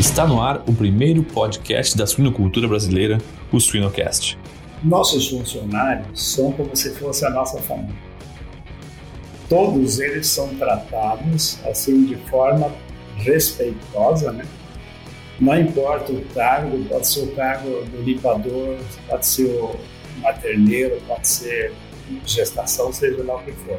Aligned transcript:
Está 0.00 0.26
no 0.26 0.40
ar 0.40 0.64
o 0.66 0.72
primeiro 0.72 1.22
podcast 1.22 1.94
da 1.94 2.06
suinocultura 2.06 2.66
brasileira, 2.66 3.18
o 3.52 3.60
Suinocast. 3.60 4.38
Nossos 4.82 5.28
funcionários 5.28 6.32
são 6.32 6.52
como 6.52 6.74
se 6.74 6.94
fosse 6.94 7.26
a 7.26 7.28
nossa 7.28 7.60
família. 7.60 7.94
Todos 9.46 10.00
eles 10.00 10.26
são 10.26 10.48
tratados 10.54 11.58
assim 11.66 12.06
de 12.06 12.16
forma 12.30 12.72
respeitosa, 13.16 14.32
né? 14.32 14.46
Não 15.38 15.60
importa 15.60 16.12
o 16.12 16.24
cargo, 16.34 16.82
pode 16.84 17.06
ser 17.06 17.20
o 17.20 17.36
cargo 17.36 17.68
do 17.84 18.02
limpador, 18.02 18.78
pode 19.06 19.26
ser 19.26 19.50
o 19.50 19.76
materneiro, 20.22 20.98
pode 21.06 21.28
ser 21.28 21.74
gestação, 22.24 22.90
seja 22.90 23.22
lá 23.22 23.36
o 23.36 23.42
que 23.42 23.52
for. 23.52 23.78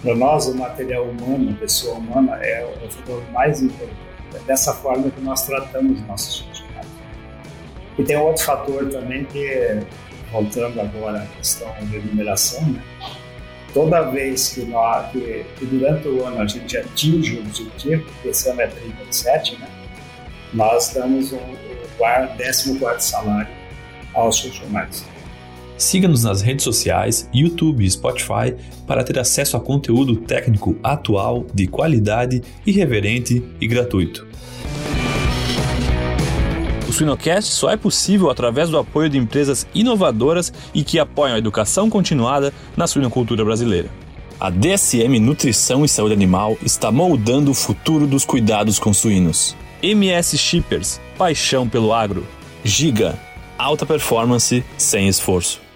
Para 0.00 0.14
nós, 0.14 0.46
o 0.46 0.56
material 0.56 1.06
humano, 1.06 1.50
a 1.50 1.54
pessoa 1.54 1.96
humana, 1.96 2.36
é 2.36 2.64
o 2.64 2.88
fator 2.88 3.20
mais 3.32 3.60
importante. 3.60 4.09
Dessa 4.46 4.72
forma 4.72 5.10
que 5.10 5.20
nós 5.20 5.46
tratamos 5.46 6.00
nossos 6.06 6.40
funcionários. 6.40 6.92
E 7.98 8.02
tem 8.02 8.16
outro 8.16 8.44
fator 8.44 8.88
também 8.88 9.24
que, 9.24 9.80
voltando 10.30 10.80
agora 10.80 11.22
à 11.22 11.26
questão 11.36 11.72
de 11.82 11.98
numeração, 11.98 12.62
né? 12.62 12.82
toda 13.74 14.10
vez 14.10 14.50
que, 14.50 14.62
nós, 14.62 15.10
que, 15.12 15.44
que, 15.56 15.66
durante 15.66 16.08
o 16.08 16.24
ano 16.24 16.40
a 16.40 16.46
gente 16.46 16.76
atinge 16.76 17.38
o 17.38 17.40
objetivo, 17.40 18.04
esse 18.24 18.48
ano 18.48 18.60
é 18.62 18.66
37, 18.66 19.58
né? 19.58 19.68
nós 20.52 20.92
damos 20.94 21.32
o, 21.32 21.36
o 21.36 21.98
14 21.98 22.78
salário 22.98 23.52
aos 24.14 24.40
funcionários. 24.40 25.04
Siga-nos 25.80 26.24
nas 26.24 26.42
redes 26.42 26.62
sociais, 26.62 27.26
YouTube 27.32 27.82
e 27.82 27.90
Spotify 27.90 28.54
para 28.86 29.02
ter 29.02 29.18
acesso 29.18 29.56
a 29.56 29.60
conteúdo 29.60 30.14
técnico 30.14 30.76
atual, 30.82 31.46
de 31.54 31.66
qualidade, 31.66 32.42
irreverente 32.66 33.42
e 33.58 33.66
gratuito. 33.66 34.26
O 36.86 36.92
Suinocast 36.92 37.50
só 37.54 37.70
é 37.70 37.78
possível 37.78 38.28
através 38.28 38.68
do 38.68 38.76
apoio 38.76 39.08
de 39.08 39.16
empresas 39.16 39.66
inovadoras 39.74 40.52
e 40.74 40.84
que 40.84 40.98
apoiam 40.98 41.34
a 41.34 41.38
educação 41.38 41.88
continuada 41.88 42.52
na 42.76 42.86
suinocultura 42.86 43.42
brasileira. 43.42 43.88
A 44.38 44.50
DSM 44.50 45.18
Nutrição 45.18 45.82
e 45.82 45.88
Saúde 45.88 46.12
Animal 46.12 46.58
está 46.62 46.92
moldando 46.92 47.52
o 47.52 47.54
futuro 47.54 48.06
dos 48.06 48.26
cuidados 48.26 48.78
com 48.78 48.92
suínos. 48.92 49.56
MS 49.82 50.36
Shippers, 50.36 51.00
paixão 51.16 51.66
pelo 51.66 51.94
agro. 51.94 52.26
Giga, 52.62 53.18
alta 53.56 53.86
performance 53.86 54.62
sem 54.76 55.08
esforço. 55.08 55.69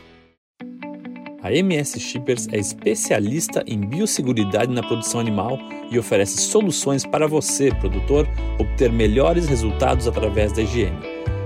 A 1.45 1.53
MS 1.53 2.01
Shippers 2.01 2.49
é 2.51 2.59
especialista 2.59 3.63
em 3.67 3.79
biosseguridade 3.79 4.73
na 4.73 4.83
produção 4.83 5.21
animal 5.21 5.59
e 5.91 5.99
oferece 5.99 6.39
soluções 6.39 7.05
para 7.05 7.29
você, 7.29 7.71
produtor, 7.75 8.27
obter 8.59 8.91
melhores 8.91 9.47
resultados 9.47 10.09
através 10.09 10.55
da 10.55 10.63
higiene. 10.63 10.97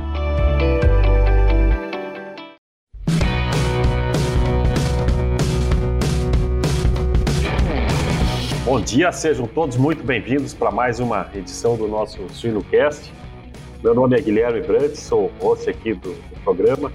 Bom 8.78 8.84
dia, 8.84 9.10
sejam 9.10 9.44
todos 9.44 9.76
muito 9.76 10.04
bem-vindos 10.04 10.54
para 10.54 10.70
mais 10.70 11.00
uma 11.00 11.28
edição 11.34 11.76
do 11.76 11.88
nosso 11.88 12.16
SuinoCast. 12.28 13.12
Meu 13.82 13.92
nome 13.92 14.16
é 14.16 14.22
Guilherme 14.22 14.60
Brandt, 14.60 14.96
sou 14.96 15.32
host 15.40 15.68
aqui 15.68 15.94
do, 15.94 16.12
do, 16.12 16.40
programa. 16.44 16.92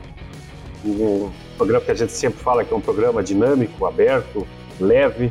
Um 0.86 1.30
programa 1.58 1.84
que 1.84 1.92
a 1.92 1.94
gente 1.94 2.14
sempre 2.14 2.40
fala 2.40 2.64
que 2.64 2.74
é 2.74 2.78
um 2.78 2.80
programa 2.80 3.22
dinâmico, 3.22 3.86
aberto, 3.86 4.48
leve 4.80 5.30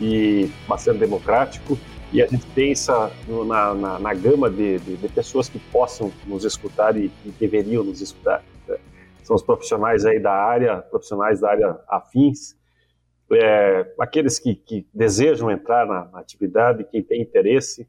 e 0.00 0.50
bastante 0.66 1.00
democrático. 1.00 1.78
E 2.14 2.22
a 2.22 2.26
gente 2.26 2.46
pensa 2.54 3.12
na, 3.28 3.74
na, 3.74 3.98
na 3.98 4.14
gama 4.14 4.48
de, 4.48 4.78
de, 4.78 4.96
de, 4.96 5.08
pessoas 5.08 5.50
que 5.50 5.58
possam 5.58 6.10
nos 6.26 6.46
escutar 6.46 6.96
e, 6.96 7.12
e 7.26 7.30
deveriam 7.38 7.84
nos 7.84 8.00
escutar. 8.00 8.42
São 9.22 9.36
os 9.36 9.42
profissionais 9.42 10.06
aí 10.06 10.18
da 10.18 10.32
área, 10.32 10.78
profissionais 10.78 11.40
da 11.40 11.50
área 11.50 11.78
afins, 11.86 12.56
é, 13.32 13.94
aqueles 13.98 14.38
que, 14.38 14.54
que, 14.54 14.86
desejam 14.92 15.50
entrar 15.50 15.86
na, 15.86 16.06
na, 16.06 16.20
atividade, 16.20 16.84
quem 16.84 17.02
tem 17.02 17.20
interesse, 17.20 17.88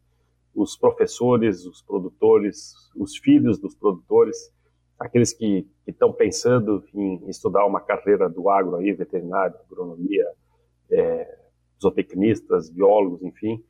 os 0.54 0.76
professores, 0.76 1.66
os 1.66 1.82
produtores, 1.82 2.74
os 2.96 3.18
filhos 3.18 3.58
dos 3.58 3.74
produtores, 3.76 4.52
aqueles 5.00 5.32
que 5.32 5.66
estão 5.88 6.12
pensando 6.12 6.84
em 6.94 7.30
estudar 7.30 7.66
uma 7.66 7.80
carreira 7.80 8.28
do 8.28 8.50
agro 8.50 8.76
aí, 8.76 8.92
veterinário, 8.92 9.56
agronomia, 9.66 10.26
é, 10.92 11.38
zootecnistas, 11.82 12.70
biólogos, 12.70 13.24
enfim, 13.24 13.64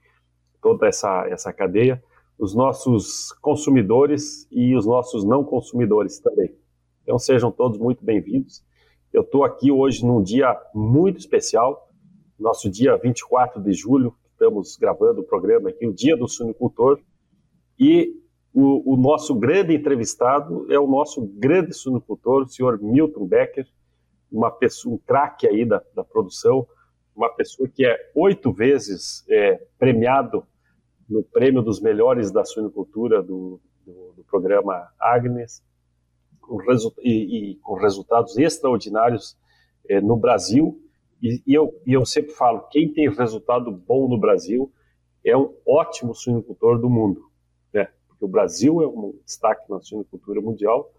toda 0.61 0.87
essa, 0.87 1.27
essa 1.27 1.53
cadeia, 1.53 2.03
os 2.37 2.55
nossos 2.55 3.31
consumidores 3.41 4.47
e 4.49 4.75
os 4.75 4.85
nossos 4.85 5.23
não 5.23 5.43
consumidores 5.43 6.19
também. 6.19 6.55
Então 7.03 7.19
sejam 7.19 7.51
todos 7.51 7.77
muito 7.77 8.03
bem-vindos. 8.03 8.63
Eu 9.11 9.23
estou 9.23 9.43
aqui 9.43 9.71
hoje 9.71 10.05
num 10.05 10.21
dia 10.21 10.55
muito 10.73 11.17
especial, 11.17 11.89
nosso 12.39 12.69
dia 12.69 12.95
24 12.95 13.59
de 13.59 13.73
julho, 13.73 14.15
estamos 14.31 14.77
gravando 14.77 15.21
o 15.21 15.23
programa 15.23 15.69
aqui, 15.69 15.87
o 15.87 15.93
Dia 15.93 16.15
do 16.15 16.27
Suinicultor, 16.27 16.99
e 17.77 18.13
o, 18.53 18.93
o, 18.93 18.97
nosso 18.97 19.33
grande 19.33 19.73
entrevistado 19.73 20.71
é 20.71 20.79
o 20.79 20.85
nosso 20.85 21.25
grande 21.25 21.73
suinicultor, 21.73 22.43
o 22.43 22.47
senhor 22.47 22.79
Milton 22.81 23.25
Becker, 23.25 23.67
uma 24.31 24.51
pessoa, 24.51 24.93
um 24.93 24.97
craque 24.99 25.47
aí 25.47 25.65
da, 25.65 25.81
da 25.95 26.03
produção, 26.03 26.67
uma 27.15 27.29
pessoa 27.29 27.67
que 27.67 27.83
é 27.83 28.11
oito 28.13 28.53
vezes 28.53 29.25
é, 29.27 29.59
premiado 29.79 30.45
no 31.09 31.23
prêmio 31.23 31.63
dos 31.63 31.81
melhores 31.81 32.31
da 32.31 32.45
suinicultura 32.45 33.23
do, 33.23 33.59
do, 33.83 34.13
do 34.17 34.23
programa 34.23 34.87
Agnes, 34.99 35.63
com 36.49 36.59
e, 37.01 37.51
e, 37.51 37.55
com 37.57 37.75
resultados 37.75 38.37
extraordinários 38.37 39.37
é, 39.87 40.01
no 40.01 40.17
Brasil. 40.17 40.81
E, 41.21 41.41
e, 41.45 41.53
eu, 41.53 41.79
e 41.85 41.93
eu 41.93 42.05
sempre 42.05 42.31
falo, 42.31 42.67
quem 42.71 42.91
tem 42.91 43.09
resultado 43.09 43.71
bom 43.71 44.07
no 44.07 44.17
Brasil 44.17 44.71
é 45.23 45.37
um 45.37 45.53
ótimo 45.67 46.15
suinocultor 46.15 46.79
do 46.79 46.89
mundo, 46.89 47.29
né? 47.73 47.89
Porque 48.07 48.25
o 48.25 48.27
Brasil 48.27 48.81
é 48.81 48.87
um 48.87 49.13
destaque 49.25 49.69
na 49.69 49.79
suinocultura 49.81 50.41
mundial 50.41 50.91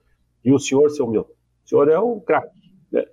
e 0.45 0.53
o 0.53 0.59
senhor, 0.59 0.91
seu 0.91 1.07
Milton, 1.07 1.33
o 1.65 1.69
senhor 1.69 1.89
é 1.89 1.99
um 1.99 2.21
craque, 2.21 2.61
né? 2.93 3.05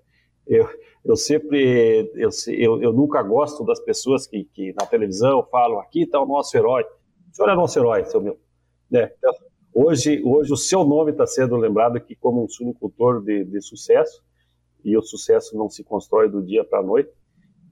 Eu, 0.45 0.67
eu 1.03 1.15
sempre, 1.15 2.11
eu, 2.15 2.29
eu, 2.47 2.81
eu, 2.81 2.93
nunca 2.93 3.23
gosto 3.23 3.63
das 3.63 3.79
pessoas 3.79 4.27
que, 4.27 4.43
que 4.45 4.73
na 4.73 4.85
televisão 4.85 5.45
falam, 5.49 5.79
aqui 5.79 6.03
está 6.03 6.21
o 6.21 6.25
nosso 6.25 6.55
herói. 6.55 6.83
O 6.83 7.35
senhor 7.35 7.49
é 7.49 7.55
nosso 7.55 7.79
herói, 7.79 8.05
seu 8.05 8.21
Milton. 8.21 8.39
Né? 8.89 9.11
Hoje, 9.79 10.23
hoje 10.25 10.51
o 10.51 10.57
seu 10.57 10.83
nome 10.83 11.11
está 11.11 11.27
sendo 11.27 11.55
lembrado 11.55 11.97
aqui 11.97 12.15
como 12.15 12.43
um 12.43 12.49
suinocultor 12.49 13.21
de, 13.21 13.45
de 13.45 13.61
sucesso, 13.61 14.23
e 14.83 14.97
o 14.97 15.03
sucesso 15.03 15.55
não 15.55 15.69
se 15.69 15.83
constrói 15.83 16.27
do 16.27 16.43
dia 16.43 16.65
para 16.65 16.79
a 16.79 16.83
noite. 16.83 17.11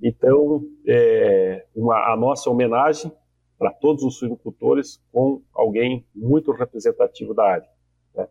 Então, 0.03 0.63
é, 0.87 1.65
uma, 1.75 2.13
a 2.13 2.15
nossa 2.15 2.47
homenagem 2.47 3.11
para 3.57 3.71
todos 3.71 4.03
os 4.03 4.19
suinocultores 4.19 5.01
com 5.11 5.41
alguém 5.51 6.05
muito 6.13 6.51
representativo 6.51 7.33
da 7.33 7.43
área. 7.43 7.67
Né? 8.13 8.27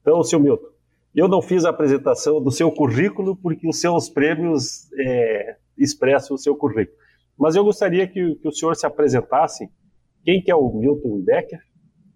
Então, 0.00 0.24
seu 0.24 0.40
Milton, 0.40 0.70
eu 1.14 1.28
não 1.28 1.42
fiz 1.42 1.66
a 1.66 1.68
apresentação 1.68 2.42
do 2.42 2.50
seu 2.50 2.72
currículo 2.72 3.36
porque 3.36 3.68
os 3.68 3.78
seus 3.78 4.08
prêmios 4.08 4.90
é, 4.98 5.56
expressam 5.76 6.36
o 6.36 6.38
seu 6.38 6.56
currículo. 6.56 6.96
Mas 7.36 7.54
eu 7.54 7.64
gostaria 7.64 8.08
que, 8.08 8.36
que 8.36 8.48
o 8.48 8.52
senhor 8.52 8.74
se 8.76 8.86
apresentasse. 8.86 9.68
Quem 10.24 10.40
que 10.40 10.50
é 10.50 10.56
o 10.56 10.72
Milton 10.72 11.20
Becker? 11.20 11.60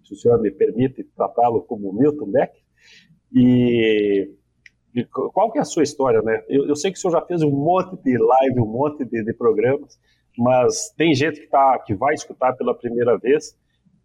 Se 0.04 0.12
o 0.12 0.16
senhor 0.16 0.40
me 0.40 0.50
permite 0.50 1.02
tratá-lo 1.16 1.62
como 1.62 1.92
Milton 1.92 2.30
Beck. 2.30 2.52
E, 3.32 4.30
e, 4.94 5.04
qual 5.04 5.50
que 5.50 5.58
é 5.58 5.62
a 5.62 5.64
sua 5.64 5.82
história, 5.82 6.22
né? 6.22 6.44
Eu, 6.48 6.68
eu, 6.68 6.76
sei 6.76 6.92
que 6.92 6.98
o 6.98 7.00
senhor 7.00 7.12
já 7.12 7.22
fez 7.22 7.42
um 7.42 7.50
monte 7.50 8.00
de 8.02 8.16
live, 8.16 8.60
um 8.60 8.66
monte 8.66 9.04
de, 9.04 9.24
de 9.24 9.32
programas, 9.32 9.98
mas 10.36 10.90
tem 10.96 11.14
gente 11.14 11.40
que, 11.40 11.46
tá, 11.48 11.78
que 11.78 11.94
vai 11.94 12.14
escutar 12.14 12.52
pela 12.54 12.74
primeira 12.74 13.18
vez 13.18 13.56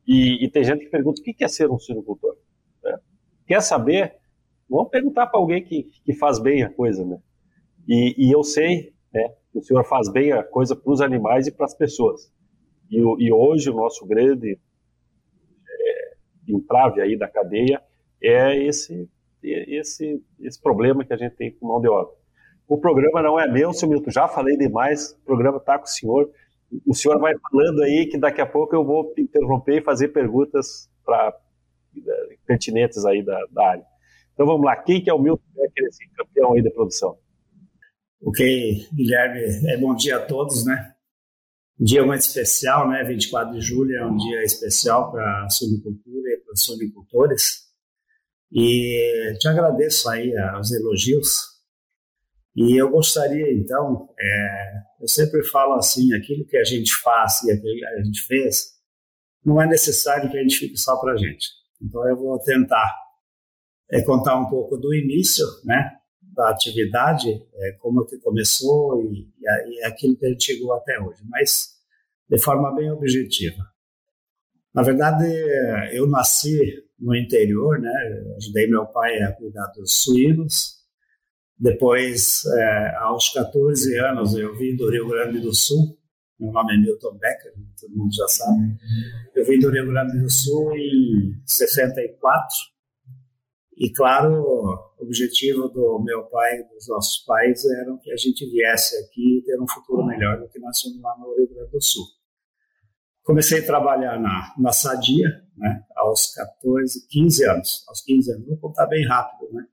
e, 0.07 0.43
e 0.43 0.49
tem 0.49 0.63
gente 0.63 0.85
que 0.85 0.91
pergunta 0.91 1.21
o 1.21 1.23
que 1.23 1.43
é 1.43 1.47
ser 1.47 1.69
um 1.69 1.77
suinocultor. 1.77 2.35
Né? 2.83 2.97
Quer 3.45 3.61
saber? 3.61 4.15
Vamos 4.69 4.89
perguntar 4.89 5.27
para 5.27 5.39
alguém 5.39 5.63
que, 5.63 5.83
que 6.03 6.13
faz 6.13 6.39
bem 6.39 6.63
a 6.63 6.69
coisa, 6.69 7.03
né? 7.03 7.19
E, 7.87 8.15
e 8.17 8.31
eu 8.31 8.43
sei 8.43 8.93
né, 9.13 9.29
que 9.51 9.57
o 9.57 9.63
senhor 9.63 9.83
faz 9.83 10.11
bem 10.11 10.31
a 10.31 10.43
coisa 10.43 10.75
para 10.75 10.91
os 10.91 11.01
animais 11.01 11.47
e 11.47 11.51
para 11.51 11.65
as 11.65 11.73
pessoas. 11.73 12.31
E, 12.89 12.97
e, 12.97 13.31
hoje 13.31 13.69
o 13.69 13.75
nosso 13.75 14.05
grande 14.05 14.59
entrave 16.49 17.01
aí 17.01 17.17
da 17.17 17.27
cadeia 17.27 17.81
é 18.21 18.57
esse, 18.63 19.09
esse, 19.43 20.21
esse 20.39 20.61
problema 20.61 21.05
que 21.05 21.13
a 21.13 21.17
gente 21.17 21.35
tem 21.35 21.51
com 21.51 21.67
mão 21.67 21.81
de 21.81 21.87
obra. 21.87 22.13
O 22.67 22.77
programa 22.77 23.21
não 23.21 23.39
é 23.39 23.47
meu, 23.47 23.73
seu 23.73 23.89
Milton, 23.89 24.11
já 24.11 24.27
falei 24.27 24.55
demais, 24.57 25.11
o 25.11 25.25
programa 25.25 25.57
está 25.57 25.77
com 25.77 25.85
o 25.85 25.87
senhor. 25.87 26.29
O 26.85 26.93
senhor 26.93 27.19
vai 27.19 27.33
falando 27.49 27.81
aí 27.81 28.05
que 28.05 28.17
daqui 28.17 28.41
a 28.41 28.45
pouco 28.45 28.75
eu 28.75 28.83
vou 28.83 29.11
interromper 29.17 29.79
e 29.79 29.83
fazer 29.83 30.09
perguntas 30.09 30.87
para 31.03 31.35
pertinentes 32.45 33.03
aí 33.05 33.23
da, 33.23 33.39
da 33.51 33.69
área. 33.69 33.85
Então 34.33 34.45
vamos 34.45 34.63
lá, 34.63 34.75
quem 34.75 35.01
que 35.01 35.09
é 35.09 35.13
o 35.13 35.19
Milton 35.19 35.43
Becker, 35.55 35.87
esse 35.87 36.07
campeão 36.15 36.53
aí 36.53 36.61
da 36.61 36.69
produção? 36.69 37.17
Ok, 38.21 38.87
Guilherme, 38.93 39.39
é 39.67 39.77
bom 39.77 39.95
dia 39.95 40.17
a 40.17 40.25
todos, 40.25 40.65
né? 40.65 40.93
Um 41.79 41.85
dia 41.85 42.05
muito 42.05 42.21
especial, 42.21 42.87
né? 42.87 43.03
24 43.03 43.53
de 43.53 43.61
julho 43.61 43.95
é 43.95 44.05
um 44.05 44.15
dia 44.15 44.43
especial 44.43 45.11
para 45.11 45.45
a 45.45 45.49
e 46.49 46.53
para 46.53 46.53
os 46.53 46.63
suinicultores. 46.63 47.69
E 48.51 49.37
te 49.39 49.47
agradeço 49.47 50.09
aí 50.09 50.33
os 50.59 50.71
elogios. 50.71 51.59
E 52.55 52.75
eu 52.81 52.89
gostaria, 52.89 53.53
então, 53.53 54.09
é, 54.19 54.71
eu 55.01 55.07
sempre 55.07 55.43
falo 55.43 55.75
assim, 55.75 56.13
aquilo 56.13 56.45
que 56.45 56.57
a 56.57 56.63
gente 56.63 56.93
faz 56.95 57.43
e 57.43 57.51
aquilo 57.51 57.75
que 57.75 57.85
a 57.85 58.03
gente 58.03 58.21
fez, 58.25 58.79
não 59.45 59.61
é 59.61 59.67
necessário 59.67 60.29
que 60.29 60.37
a 60.37 60.41
gente 60.41 60.57
fique 60.57 60.77
só 60.77 60.97
para 60.99 61.13
a 61.13 61.17
gente. 61.17 61.47
Então 61.81 62.07
eu 62.09 62.17
vou 62.17 62.37
tentar 62.39 62.93
é, 63.91 64.01
contar 64.01 64.37
um 64.37 64.49
pouco 64.49 64.77
do 64.77 64.93
início, 64.93 65.45
né, 65.63 65.97
da 66.33 66.49
atividade, 66.49 67.29
é, 67.53 67.71
como 67.79 68.05
que 68.05 68.17
começou 68.17 69.01
e, 69.03 69.31
e, 69.39 69.83
aquilo 69.83 70.17
que 70.17 70.25
a 70.25 70.29
gente 70.29 70.43
chegou 70.43 70.73
até 70.73 70.99
hoje, 70.99 71.21
mas 71.29 71.69
de 72.29 72.39
forma 72.39 72.75
bem 72.75 72.91
objetiva. 72.91 73.63
Na 74.73 74.83
verdade, 74.83 75.25
eu 75.91 76.07
nasci 76.07 76.83
no 76.99 77.15
interior, 77.15 77.79
né, 77.79 77.91
ajudei 78.37 78.67
meu 78.67 78.85
pai 78.85 79.21
a 79.21 79.31
cuidar 79.31 79.67
dos 79.75 80.03
suínos. 80.03 80.79
Depois, 81.57 82.43
é, 82.45 82.95
aos 82.97 83.29
14 83.33 83.97
anos, 83.99 84.33
eu 84.35 84.55
vim 84.55 84.75
do 84.75 84.89
Rio 84.89 85.07
Grande 85.07 85.39
do 85.39 85.53
Sul. 85.53 85.97
Meu 86.39 86.51
nome 86.53 86.73
é 86.73 86.77
Milton 86.77 87.17
Becker, 87.17 87.53
todo 87.79 87.95
mundo 87.95 88.13
já 88.13 88.27
sabe. 88.27 88.77
Eu 89.35 89.43
vim 89.43 89.59
do 89.59 89.69
Rio 89.69 89.87
Grande 89.87 90.17
do 90.21 90.29
Sul 90.29 90.73
em 90.73 91.33
64 91.45 92.47
e, 93.79 93.89
claro, 93.91 94.41
o 94.41 95.03
objetivo 95.03 95.69
do 95.69 96.03
meu 96.03 96.23
pai 96.23 96.59
e 96.59 96.63
dos 96.73 96.85
nossos 96.89 97.23
pais 97.23 97.63
era 97.63 97.97
que 97.97 98.11
a 98.11 98.17
gente 98.17 98.45
viesse 98.49 98.97
aqui 98.97 99.37
e 99.37 99.41
ter 99.41 99.57
um 99.57 99.67
futuro 99.67 100.05
melhor 100.05 100.37
do 100.37 100.49
que 100.49 100.59
nós 100.59 100.77
tínhamos 100.77 101.01
lá 101.01 101.15
no 101.17 101.33
Rio 101.33 101.47
Grande 101.47 101.71
do 101.71 101.81
Sul. 101.81 102.05
Comecei 103.29 103.59
a 103.59 103.63
trabalhar 103.63 104.19
na, 104.19 104.55
na 104.57 104.71
Sadia, 104.71 105.27
né, 105.55 105.83
aos 105.95 106.33
14, 106.33 107.05
15 107.07 107.45
anos. 107.47 107.85
Aos 107.87 108.01
15 108.01 108.31
anos, 108.31 108.47
vou 108.47 108.57
contar 108.57 108.87
bem 108.87 109.07
rápido, 109.07 109.53
né? 109.53 109.67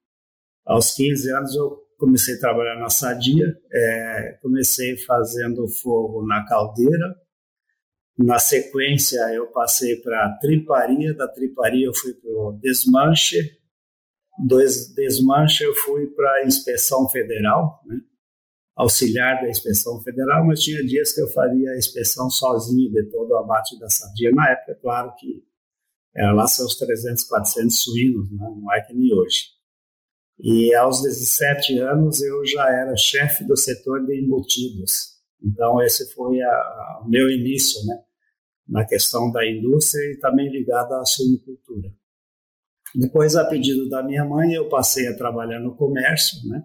Aos 0.66 0.94
15 0.94 1.32
anos 1.32 1.56
eu 1.56 1.74
comecei 1.96 2.34
a 2.34 2.38
trabalhar 2.38 2.78
na 2.78 2.90
Sadia, 2.90 3.56
é, 3.72 4.38
comecei 4.42 4.98
fazendo 4.98 5.66
fogo 5.68 6.26
na 6.26 6.44
caldeira, 6.44 7.16
na 8.18 8.38
sequência, 8.38 9.20
eu 9.32 9.46
passei 9.46 10.02
para 10.02 10.26
a 10.26 10.38
triparia, 10.38 11.14
da 11.14 11.26
triparia 11.26 11.86
eu 11.86 11.94
fui 11.94 12.12
para 12.12 12.30
o 12.30 12.52
desmanche, 12.60 13.58
do 14.38 14.58
desmanche 14.94 15.64
eu 15.64 15.74
fui 15.76 16.08
para 16.08 16.30
a 16.30 16.44
inspeção 16.44 17.08
federal, 17.08 17.80
né? 17.86 18.02
Auxiliar 18.76 19.40
da 19.40 19.48
inspeção 19.48 20.00
federal, 20.02 20.46
mas 20.46 20.60
tinha 20.60 20.84
dias 20.84 21.12
que 21.14 21.22
eu 21.22 21.28
faria 21.28 21.70
a 21.70 21.78
inspeção 21.78 22.28
sozinho 22.28 22.92
de 22.92 23.04
todo 23.10 23.30
o 23.30 23.36
abate 23.36 23.78
da 23.78 23.88
sadia. 23.88 24.30
Na 24.32 24.50
época, 24.50 24.78
claro 24.82 25.14
que 25.18 25.42
era 26.14 26.32
lá 26.32 26.46
seus 26.46 26.76
300, 26.76 27.24
400 27.24 27.78
suínos, 27.78 28.30
né? 28.30 28.46
não 28.60 28.72
é 28.72 28.80
que 28.82 28.92
nem 28.92 29.12
hoje. 29.14 29.46
E 30.38 30.74
aos 30.74 31.02
17 31.02 31.78
anos 31.78 32.20
eu 32.20 32.44
já 32.44 32.68
era 32.68 32.94
chefe 32.96 33.44
do 33.44 33.56
setor 33.56 34.04
de 34.04 34.20
embutidos. 34.20 35.16
Então 35.42 35.82
esse 35.82 36.12
foi 36.12 36.38
o 36.38 37.08
meu 37.08 37.30
início, 37.30 37.84
né, 37.86 38.02
na 38.68 38.84
questão 38.84 39.30
da 39.30 39.46
indústria 39.46 40.12
e 40.12 40.18
também 40.18 40.50
ligado 40.50 40.92
à 40.92 41.04
suinicultura. 41.04 41.90
Depois, 42.94 43.36
a 43.36 43.44
pedido 43.44 43.88
da 43.88 44.02
minha 44.02 44.24
mãe, 44.24 44.54
eu 44.54 44.68
passei 44.68 45.06
a 45.06 45.16
trabalhar 45.16 45.60
no 45.60 45.76
comércio, 45.76 46.48
né? 46.48 46.62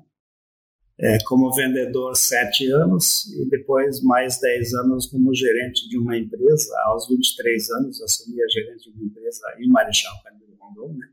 É, 1.03 1.17
como 1.25 1.51
vendedor 1.51 2.15
sete 2.15 2.71
anos 2.71 3.25
e 3.33 3.49
depois 3.49 4.03
mais 4.03 4.39
dez 4.39 4.71
anos 4.75 5.07
como 5.07 5.33
gerente 5.33 5.89
de 5.89 5.97
uma 5.97 6.15
empresa. 6.15 6.71
Aos 6.85 7.07
23 7.07 7.71
anos, 7.71 8.01
assumi 8.03 8.39
a 8.39 8.47
gerente 8.47 8.91
de 8.91 8.97
uma 8.99 9.05
empresa 9.05 9.41
em 9.57 9.67
Marechal 9.67 10.13
Cândido 10.23 10.55
Rondon, 10.59 10.93
né? 10.93 11.07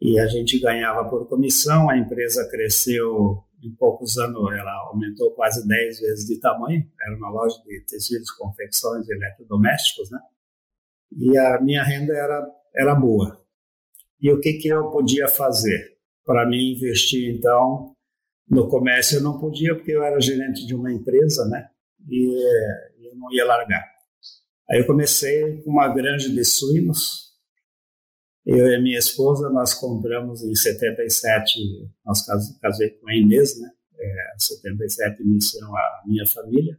E 0.00 0.20
a 0.20 0.28
gente 0.28 0.60
ganhava 0.60 1.08
por 1.08 1.26
comissão, 1.28 1.90
a 1.90 1.98
empresa 1.98 2.48
cresceu 2.48 3.42
em 3.60 3.74
poucos 3.74 4.18
anos, 4.18 4.52
ela 4.52 4.72
aumentou 4.88 5.32
quase 5.32 5.66
10 5.66 6.00
vezes 6.00 6.26
de 6.26 6.38
tamanho, 6.38 6.88
era 7.00 7.16
uma 7.16 7.30
loja 7.30 7.60
de 7.64 7.80
tecidos, 7.88 8.30
confecções 8.30 9.08
e 9.08 9.12
eletrodomésticos, 9.12 10.10
né? 10.12 10.20
E 11.10 11.36
a 11.36 11.60
minha 11.60 11.82
renda 11.82 12.12
era, 12.14 12.46
era 12.76 12.94
boa. 12.94 13.42
E 14.20 14.30
o 14.30 14.38
que, 14.38 14.54
que 14.54 14.68
eu 14.68 14.90
podia 14.90 15.26
fazer? 15.26 15.96
Para 16.24 16.46
mim 16.46 16.74
investir, 16.74 17.34
então, 17.34 17.95
no 18.48 18.68
comércio 18.68 19.18
eu 19.18 19.22
não 19.22 19.38
podia, 19.38 19.74
porque 19.74 19.92
eu 19.92 20.02
era 20.02 20.20
gerente 20.20 20.66
de 20.66 20.74
uma 20.74 20.92
empresa, 20.92 21.44
né? 21.46 21.68
E 22.08 23.06
eu 23.06 23.16
não 23.16 23.32
ia 23.32 23.44
largar. 23.44 23.84
Aí 24.68 24.80
eu 24.80 24.86
comecei 24.86 25.62
com 25.62 25.70
uma 25.70 25.88
granja 25.92 26.28
de 26.28 26.44
suínos. 26.44 27.26
Eu 28.44 28.68
e 28.68 28.80
minha 28.80 28.98
esposa, 28.98 29.50
nós 29.50 29.74
compramos 29.74 30.42
em 30.42 30.54
77, 30.54 31.58
nós 32.04 32.24
casei 32.60 32.90
com 32.90 33.08
a 33.08 33.14
Inês, 33.16 33.60
né? 33.60 33.68
É, 33.98 34.34
77 34.38 35.22
iniciou 35.22 35.76
a 35.76 36.02
minha 36.06 36.26
família. 36.26 36.78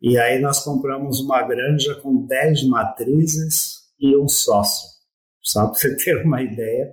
E 0.00 0.18
aí 0.18 0.40
nós 0.40 0.64
compramos 0.64 1.20
uma 1.20 1.46
granja 1.46 1.94
com 1.96 2.26
10 2.26 2.66
matrizes 2.66 3.82
e 4.00 4.16
um 4.16 4.26
sócio. 4.26 4.88
Só 5.40 5.68
para 5.68 5.74
você 5.74 5.94
ter 6.02 6.24
uma 6.24 6.42
ideia 6.42 6.92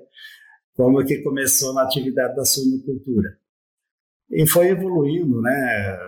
como 0.75 1.03
que 1.03 1.23
começou 1.23 1.73
na 1.73 1.83
atividade 1.83 2.35
da 2.35 2.45
suinocultura. 2.45 3.38
E 4.31 4.47
foi 4.47 4.69
evoluindo, 4.69 5.41
né? 5.41 5.99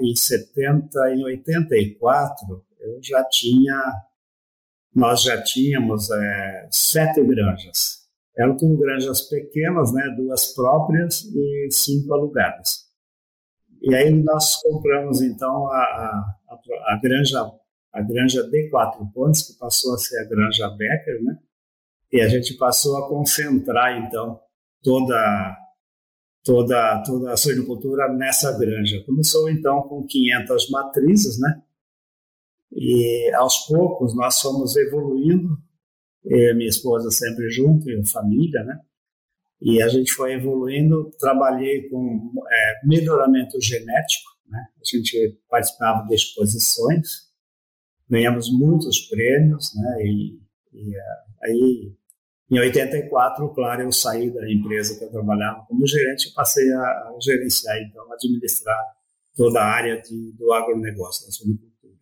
Em 0.00 0.14
70, 0.14 1.14
em 1.14 1.24
84, 1.24 2.64
eu 2.80 2.98
já 3.02 3.22
tinha, 3.24 3.92
nós 4.94 5.22
já 5.22 5.42
tínhamos 5.42 6.10
é, 6.10 6.68
sete 6.70 7.22
granjas. 7.22 8.06
Eram 8.36 8.56
tudo 8.56 8.78
granjas 8.78 9.22
pequenas, 9.22 9.92
né? 9.92 10.14
Duas 10.16 10.54
próprias 10.54 11.24
e 11.24 11.68
cinco 11.70 12.14
alugadas. 12.14 12.86
E 13.82 13.94
aí 13.94 14.10
nós 14.10 14.56
compramos 14.62 15.20
então 15.20 15.68
a, 15.68 15.76
a, 15.78 16.94
a 16.94 17.00
granja 17.00 17.40
a 17.96 18.02
granja 18.02 18.42
de 18.42 18.68
quatro 18.68 19.06
pontos 19.06 19.42
que 19.42 19.58
passou 19.58 19.94
a 19.94 19.98
ser 19.98 20.20
a 20.20 20.28
granja 20.28 20.68
Becker, 20.68 21.22
né? 21.24 21.38
E 22.12 22.20
a 22.20 22.28
gente 22.28 22.54
passou 22.54 22.98
a 22.98 23.08
concentrar, 23.08 23.96
então, 23.96 24.38
toda, 24.82 25.56
toda, 26.46 27.02
toda 27.04 27.32
a 27.32 27.36
suinocultura 27.36 28.10
nessa 28.14 28.56
granja. 28.56 29.02
Começou, 29.04 29.50
então, 29.50 29.82
com 29.82 30.06
500 30.06 30.70
matrizes, 30.70 31.38
né? 31.40 31.62
E, 32.72 33.32
aos 33.34 33.66
poucos, 33.66 34.14
nós 34.14 34.40
fomos 34.40 34.76
evoluindo, 34.76 35.58
minha 36.24 36.68
esposa 36.68 37.10
sempre 37.10 37.50
junto, 37.50 37.90
e 37.90 38.06
família, 38.06 38.62
né? 38.64 38.80
E 39.60 39.82
a 39.82 39.88
gente 39.88 40.12
foi 40.12 40.34
evoluindo, 40.34 41.10
trabalhei 41.18 41.88
com 41.88 42.32
é, 42.50 42.86
melhoramento 42.86 43.60
genético, 43.60 44.30
né? 44.48 44.66
A 44.76 44.96
gente 44.96 45.38
participava 45.48 46.06
de 46.06 46.14
exposições, 46.14 47.26
ganhamos 48.08 48.50
muitos 48.50 49.00
prêmios, 49.08 49.72
né? 49.74 50.02
E, 50.04 50.40
e 50.72 50.96
Aí, 51.46 51.92
em 52.50 52.58
84, 52.60 53.48
claro, 53.54 53.82
eu 53.82 53.92
saí 53.92 54.30
da 54.30 54.50
empresa 54.50 54.96
que 54.96 55.04
eu 55.04 55.10
trabalhava 55.10 55.64
como 55.66 55.86
gerente 55.86 56.28
e 56.28 56.32
passei 56.32 56.72
a, 56.72 57.16
gerenciar, 57.20 57.76
então, 57.82 58.10
administrar 58.12 58.78
toda 59.34 59.60
a 59.60 59.66
área 59.66 60.00
de, 60.00 60.32
do 60.32 60.52
agronegócio, 60.52 61.26
da 61.26 61.32
suinocultura. 61.32 61.94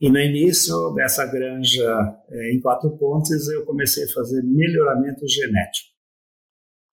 E 0.00 0.10
no 0.10 0.18
início 0.18 0.92
dessa 0.94 1.24
granja 1.24 1.84
é, 2.28 2.52
em 2.52 2.60
Quatro 2.60 2.90
Pontes, 2.98 3.48
eu 3.48 3.64
comecei 3.64 4.04
a 4.04 4.12
fazer 4.12 4.42
melhoramento 4.42 5.26
genético. 5.26 5.96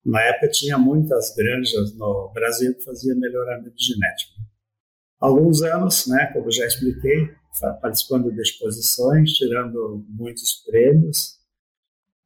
Na 0.05 0.21
época 0.21 0.49
tinha 0.49 0.77
muitas 0.77 1.33
granjas 1.35 1.95
no 1.95 2.31
Brasil 2.33 2.75
que 2.75 2.83
faziam 2.83 3.17
melhoramento 3.17 3.75
genético. 3.77 4.33
Alguns 5.19 5.61
anos, 5.63 6.05
né, 6.07 6.27
como 6.33 6.51
já 6.51 6.65
expliquei, 6.65 7.29
participando 7.81 8.31
de 8.31 8.41
exposições, 8.41 9.31
tirando 9.31 10.05
muitos 10.09 10.63
prêmios. 10.65 11.39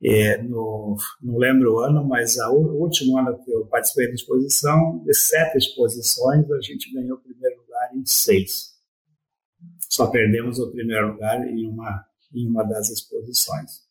É, 0.03 0.41
no, 0.43 0.95
não 1.21 1.37
lembro 1.37 1.73
o 1.73 1.79
ano, 1.79 2.05
mas 2.05 2.37
a, 2.37 2.51
o 2.51 2.81
último 2.81 3.17
ano 3.17 3.37
que 3.43 3.51
eu 3.51 3.65
participei 3.65 4.07
da 4.07 4.13
exposição, 4.13 5.03
de 5.03 5.13
sete 5.13 5.57
exposições, 5.57 6.49
a 6.51 6.61
gente 6.61 6.93
ganhou 6.93 7.17
o 7.17 7.21
primeiro 7.21 7.61
lugar 7.61 7.95
em 7.95 8.05
seis. 8.05 8.75
Só 9.89 10.07
perdemos 10.07 10.59
o 10.59 10.71
primeiro 10.71 11.13
lugar 11.13 11.47
em 11.47 11.67
uma, 11.67 12.05
em 12.33 12.47
uma 12.47 12.63
das 12.63 12.89
exposições. 12.89 13.87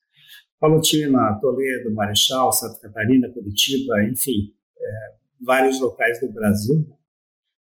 Palotina, 0.61 1.39
Toledo, 1.41 1.93
Marechal, 1.93 2.53
Santa 2.53 2.81
Catarina, 2.81 3.29
Curitiba, 3.31 4.03
enfim, 4.05 4.55
é, 4.79 5.15
vários 5.41 5.81
locais 5.81 6.21
do 6.21 6.29
Brasil. 6.33 6.87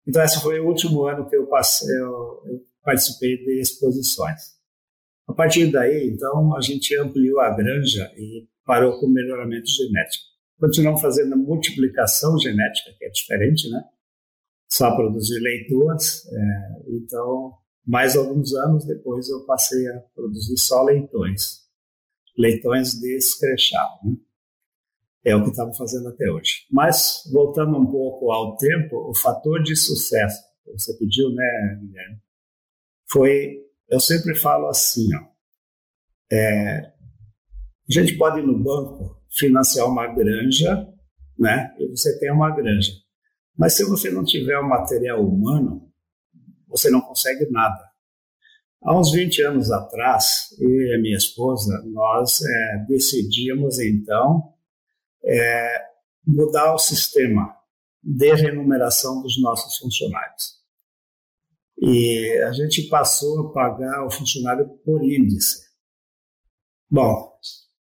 Então, 0.06 0.22
esse 0.22 0.40
foi 0.40 0.60
o 0.60 0.66
último 0.66 1.06
ano 1.06 1.28
que 1.28 1.36
eu, 1.36 1.46
passei, 1.46 1.88
eu, 1.98 2.42
eu 2.46 2.64
participei 2.82 3.36
de 3.38 3.60
exposições. 3.60 4.57
A 5.28 5.34
partir 5.34 5.70
daí, 5.70 6.08
então, 6.08 6.56
a 6.56 6.60
gente 6.60 6.96
ampliou 6.96 7.40
a 7.40 7.50
granja 7.50 8.10
e 8.16 8.48
parou 8.64 8.98
com 8.98 9.06
o 9.06 9.10
melhoramento 9.10 9.68
genético. 9.68 10.24
continuamos 10.58 11.00
fazendo 11.00 11.36
multiplicação 11.36 12.38
genética, 12.38 12.92
que 12.98 13.04
é 13.04 13.10
diferente, 13.10 13.70
né? 13.70 13.84
Só 14.68 14.94
produzir 14.96 15.38
leitoas. 15.38 16.26
É, 16.26 16.82
então, 16.88 17.52
mais 17.86 18.16
alguns 18.16 18.54
anos 18.54 18.84
depois 18.86 19.28
eu 19.28 19.44
passei 19.44 19.86
a 19.88 20.00
produzir 20.14 20.56
só 20.56 20.82
leitões. 20.82 21.60
Leitões 22.36 22.98
descrechados, 22.98 23.98
né? 24.04 24.16
É 25.24 25.36
o 25.36 25.42
que 25.42 25.50
estamos 25.50 25.76
fazendo 25.76 26.08
até 26.08 26.30
hoje. 26.30 26.66
Mas, 26.70 27.22
voltando 27.32 27.76
um 27.76 27.86
pouco 27.86 28.30
ao 28.30 28.56
tempo, 28.56 29.10
o 29.10 29.14
fator 29.14 29.62
de 29.62 29.76
sucesso, 29.76 30.42
que 30.64 30.72
você 30.72 30.96
pediu, 30.96 31.30
né, 31.30 31.78
Guilherme? 31.80 32.18
Foi, 33.10 33.56
eu 33.88 34.00
sempre 34.00 34.34
falo 34.34 34.68
assim, 34.68 35.08
ó, 35.14 35.26
é, 36.30 36.92
a 37.88 37.92
gente 37.92 38.16
pode 38.16 38.40
ir 38.40 38.46
no 38.46 38.58
banco 38.58 39.18
financiar 39.30 39.86
uma 39.86 40.06
granja, 40.06 40.86
né? 41.38 41.74
E 41.78 41.88
você 41.88 42.18
tem 42.18 42.30
uma 42.30 42.54
granja. 42.54 42.92
Mas 43.56 43.74
se 43.74 43.84
você 43.84 44.10
não 44.10 44.24
tiver 44.24 44.58
o 44.58 44.68
material 44.68 45.26
humano, 45.26 45.90
você 46.68 46.90
não 46.90 47.00
consegue 47.00 47.50
nada. 47.50 47.88
Há 48.82 48.96
uns 48.96 49.10
20 49.10 49.42
anos 49.42 49.72
atrás, 49.72 50.54
eu 50.60 50.70
e 50.70 50.94
a 50.94 50.98
minha 50.98 51.16
esposa, 51.16 51.82
nós 51.86 52.40
é, 52.42 52.84
decidimos 52.88 53.80
então 53.80 54.52
é, 55.24 55.82
mudar 56.24 56.74
o 56.74 56.78
sistema 56.78 57.56
de 58.02 58.34
remuneração 58.34 59.20
dos 59.20 59.40
nossos 59.40 59.76
funcionários. 59.78 60.57
E 61.80 62.42
a 62.42 62.52
gente 62.52 62.88
passou 62.88 63.40
a 63.40 63.52
pagar 63.52 64.04
o 64.04 64.10
funcionário 64.10 64.68
por 64.84 65.02
índice. 65.04 65.68
Bom, 66.90 67.32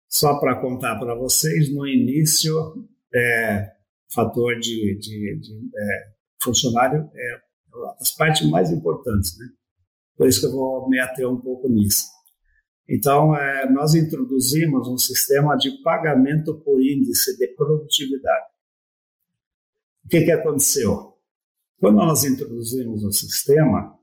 só 0.08 0.40
para 0.40 0.60
contar 0.60 1.00
para 1.00 1.16
vocês, 1.16 1.74
no 1.74 1.88
início, 1.88 2.54
é, 3.14 3.72
fator 4.14 4.60
de, 4.60 4.98
de, 5.00 5.40
de 5.40 5.70
é, 5.78 6.08
funcionário 6.42 7.10
é 7.14 7.46
as 8.00 8.12
partes 8.12 8.50
mais 8.50 8.72
importantes, 8.72 9.38
né? 9.38 9.48
Por 10.18 10.28
isso 10.28 10.40
que 10.40 10.48
eu 10.48 10.52
vou 10.52 10.90
me 10.90 11.00
ater 11.00 11.30
um 11.30 11.40
pouco 11.40 11.70
nisso. 11.70 12.06
Então, 12.88 13.36
é, 13.36 13.70
nós 13.70 13.96
introduzimos 13.96 14.88
um 14.88 14.98
sistema 14.98 15.58
de 15.58 15.72
pagamento 15.82 16.56
por 16.62 16.82
índice 16.82 17.38
de 17.38 17.48
produtividade. 17.48 18.46
O 20.06 20.08
que, 20.08 20.22
que 20.22 20.32
aconteceu? 20.32 21.15
Quando 21.86 21.98
nós 21.98 22.24
introduzimos 22.24 23.04
o 23.04 23.12
sistema, 23.12 23.96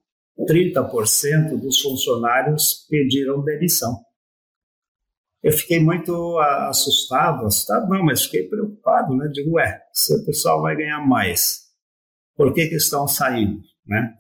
30% 0.49 1.61
dos 1.61 1.81
funcionários 1.81 2.87
pediram 2.89 3.43
demissão. 3.43 4.01
Eu 5.43 5.51
fiquei 5.51 5.81
muito 5.81 6.39
assustado, 6.69 7.45
assustado 7.45 7.89
não, 7.89 8.05
mas 8.05 8.23
fiquei 8.23 8.49
preocupado, 8.49 9.17
né? 9.17 9.29
Digo, 9.33 9.57
ué, 9.57 9.83
o 10.13 10.25
pessoal 10.25 10.63
vai 10.63 10.77
ganhar 10.77 11.05
mais, 11.05 11.73
por 12.37 12.55
que, 12.55 12.69
que 12.69 12.77
estão 12.77 13.09
saindo, 13.09 13.61
né? 13.85 14.15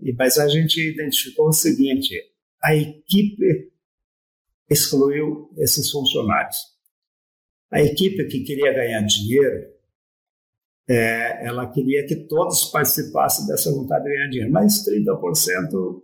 E, 0.00 0.12
mas 0.14 0.36
a 0.36 0.48
gente 0.48 0.80
identificou 0.80 1.50
o 1.50 1.52
seguinte, 1.52 2.20
a 2.60 2.74
equipe 2.74 3.70
excluiu 4.68 5.48
esses 5.56 5.88
funcionários. 5.88 6.56
A 7.70 7.80
equipe 7.80 8.26
que 8.26 8.40
queria 8.40 8.72
ganhar 8.72 9.02
dinheiro, 9.02 9.72
é, 10.92 11.46
ela 11.46 11.70
queria 11.70 12.06
que 12.06 12.16
todos 12.26 12.66
participassem 12.66 13.46
dessa 13.46 13.72
vontade 13.72 14.04
de 14.04 14.10
ganhar 14.10 14.28
dinheiro, 14.28 14.52
mas 14.52 14.84
30% 14.84 16.02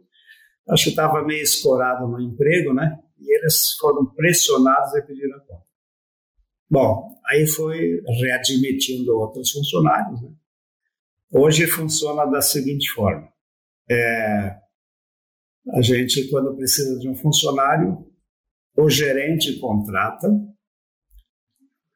acho 0.71 0.85
que 0.85 0.91
estava 0.91 1.25
meio 1.25 1.43
escorado 1.43 2.07
no 2.09 2.21
emprego, 2.21 2.73
né? 2.73 2.99
E 3.19 3.37
eles 3.37 3.75
foram 3.79 4.07
pressionados 4.07 4.95
a 4.95 5.03
pedir 5.03 5.31
a 5.33 5.41
conta. 5.41 5.67
Bom, 6.71 7.19
aí 7.27 7.47
foi 7.47 8.01
readmitindo 8.21 9.19
outros 9.19 9.51
funcionários. 9.51 10.23
Né? 10.23 10.31
Hoje 11.33 11.67
funciona 11.67 12.25
da 12.25 12.41
seguinte 12.41 12.91
forma: 12.91 13.29
é, 13.91 14.57
a 15.73 15.83
gente, 15.83 16.29
quando 16.31 16.57
precisa 16.57 16.99
de 16.99 17.09
um 17.09 17.15
funcionário, 17.15 18.07
o 18.77 18.89
gerente 18.89 19.59
contrata, 19.59 20.29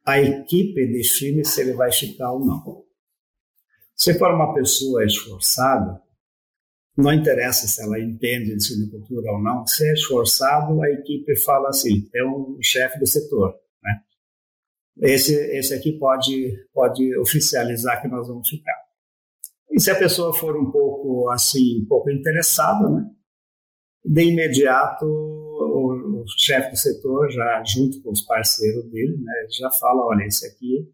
a 0.05 0.21
equipe 0.21 0.87
define 0.87 1.45
se 1.45 1.61
ele 1.61 1.75
vai 1.75 1.93
ficar 1.93 2.33
ou 2.33 2.45
não. 2.45 2.85
Se 3.95 4.15
for 4.19 4.35
uma 4.35 4.53
pessoa 4.55 5.05
esforçada, 5.05 6.01
não 6.97 7.13
interessa 7.13 7.67
se 7.67 7.83
ela 7.83 7.99
entende 8.01 8.55
de 8.55 8.65
silvicultura 8.65 9.33
ou 9.33 9.43
não, 9.43 9.67
se 9.67 9.89
é 9.89 9.93
esforçado, 9.93 10.83
a 10.83 10.91
equipe 10.91 11.37
fala 11.37 11.69
assim, 11.69 12.09
é 12.15 12.25
um 12.25 12.59
chefe 12.61 12.99
do 12.99 13.07
setor, 13.07 13.55
né? 13.83 14.01
Esse, 15.01 15.35
esse 15.57 15.73
aqui 15.73 15.93
pode, 15.93 16.53
pode 16.73 17.17
oficializar 17.19 18.03
que 18.03 18.09
nós 18.09 18.29
vamos 18.29 18.49
ficar. 18.49 18.77
E 19.71 19.81
se 19.81 19.91
a 19.91 19.99
pessoa 19.99 20.35
for 20.35 20.57
um 20.57 20.71
pouco 20.71 21.31
assim, 21.31 21.83
um 21.83 21.87
pouco 21.87 22.11
interessada, 22.11 22.89
né? 22.91 23.09
De 24.05 24.25
imediato, 24.25 25.07
o, 26.23 26.25
chefe 26.39 26.71
do 26.71 26.77
setor, 26.77 27.31
já 27.31 27.63
junto 27.65 28.03
com 28.03 28.11
os 28.11 28.23
parceiros 28.23 28.91
dele, 28.91 29.17
né, 29.19 29.47
já 29.59 29.71
fala, 29.71 30.05
olha, 30.07 30.25
esse 30.25 30.47
aqui 30.47 30.89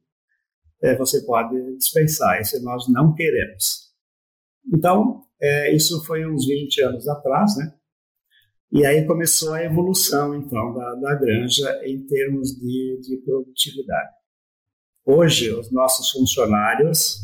é, 0.83 0.97
você 0.97 1.21
pode 1.23 1.77
dispensar, 1.77 2.41
esse 2.41 2.63
nós 2.63 2.89
não 2.89 3.15
queremos. 3.15 3.89
Então, 4.73 5.25
é, 5.41 5.75
isso 5.75 6.05
foi 6.05 6.27
uns 6.27 6.47
20 6.47 6.83
anos 6.83 7.09
atrás, 7.09 7.57
né? 7.57 7.75
E 8.71 8.85
aí 8.85 9.07
começou 9.07 9.55
a 9.55 9.65
evolução, 9.65 10.35
então, 10.35 10.75
da, 10.75 10.95
da 10.97 11.15
granja 11.15 11.81
em 11.85 12.05
termos 12.07 12.51
de, 12.51 13.01
de 13.01 13.17
produtividade. 13.25 14.11
Hoje, 15.07 15.51
os 15.55 15.73
nossos 15.73 16.11
funcionários, 16.11 17.17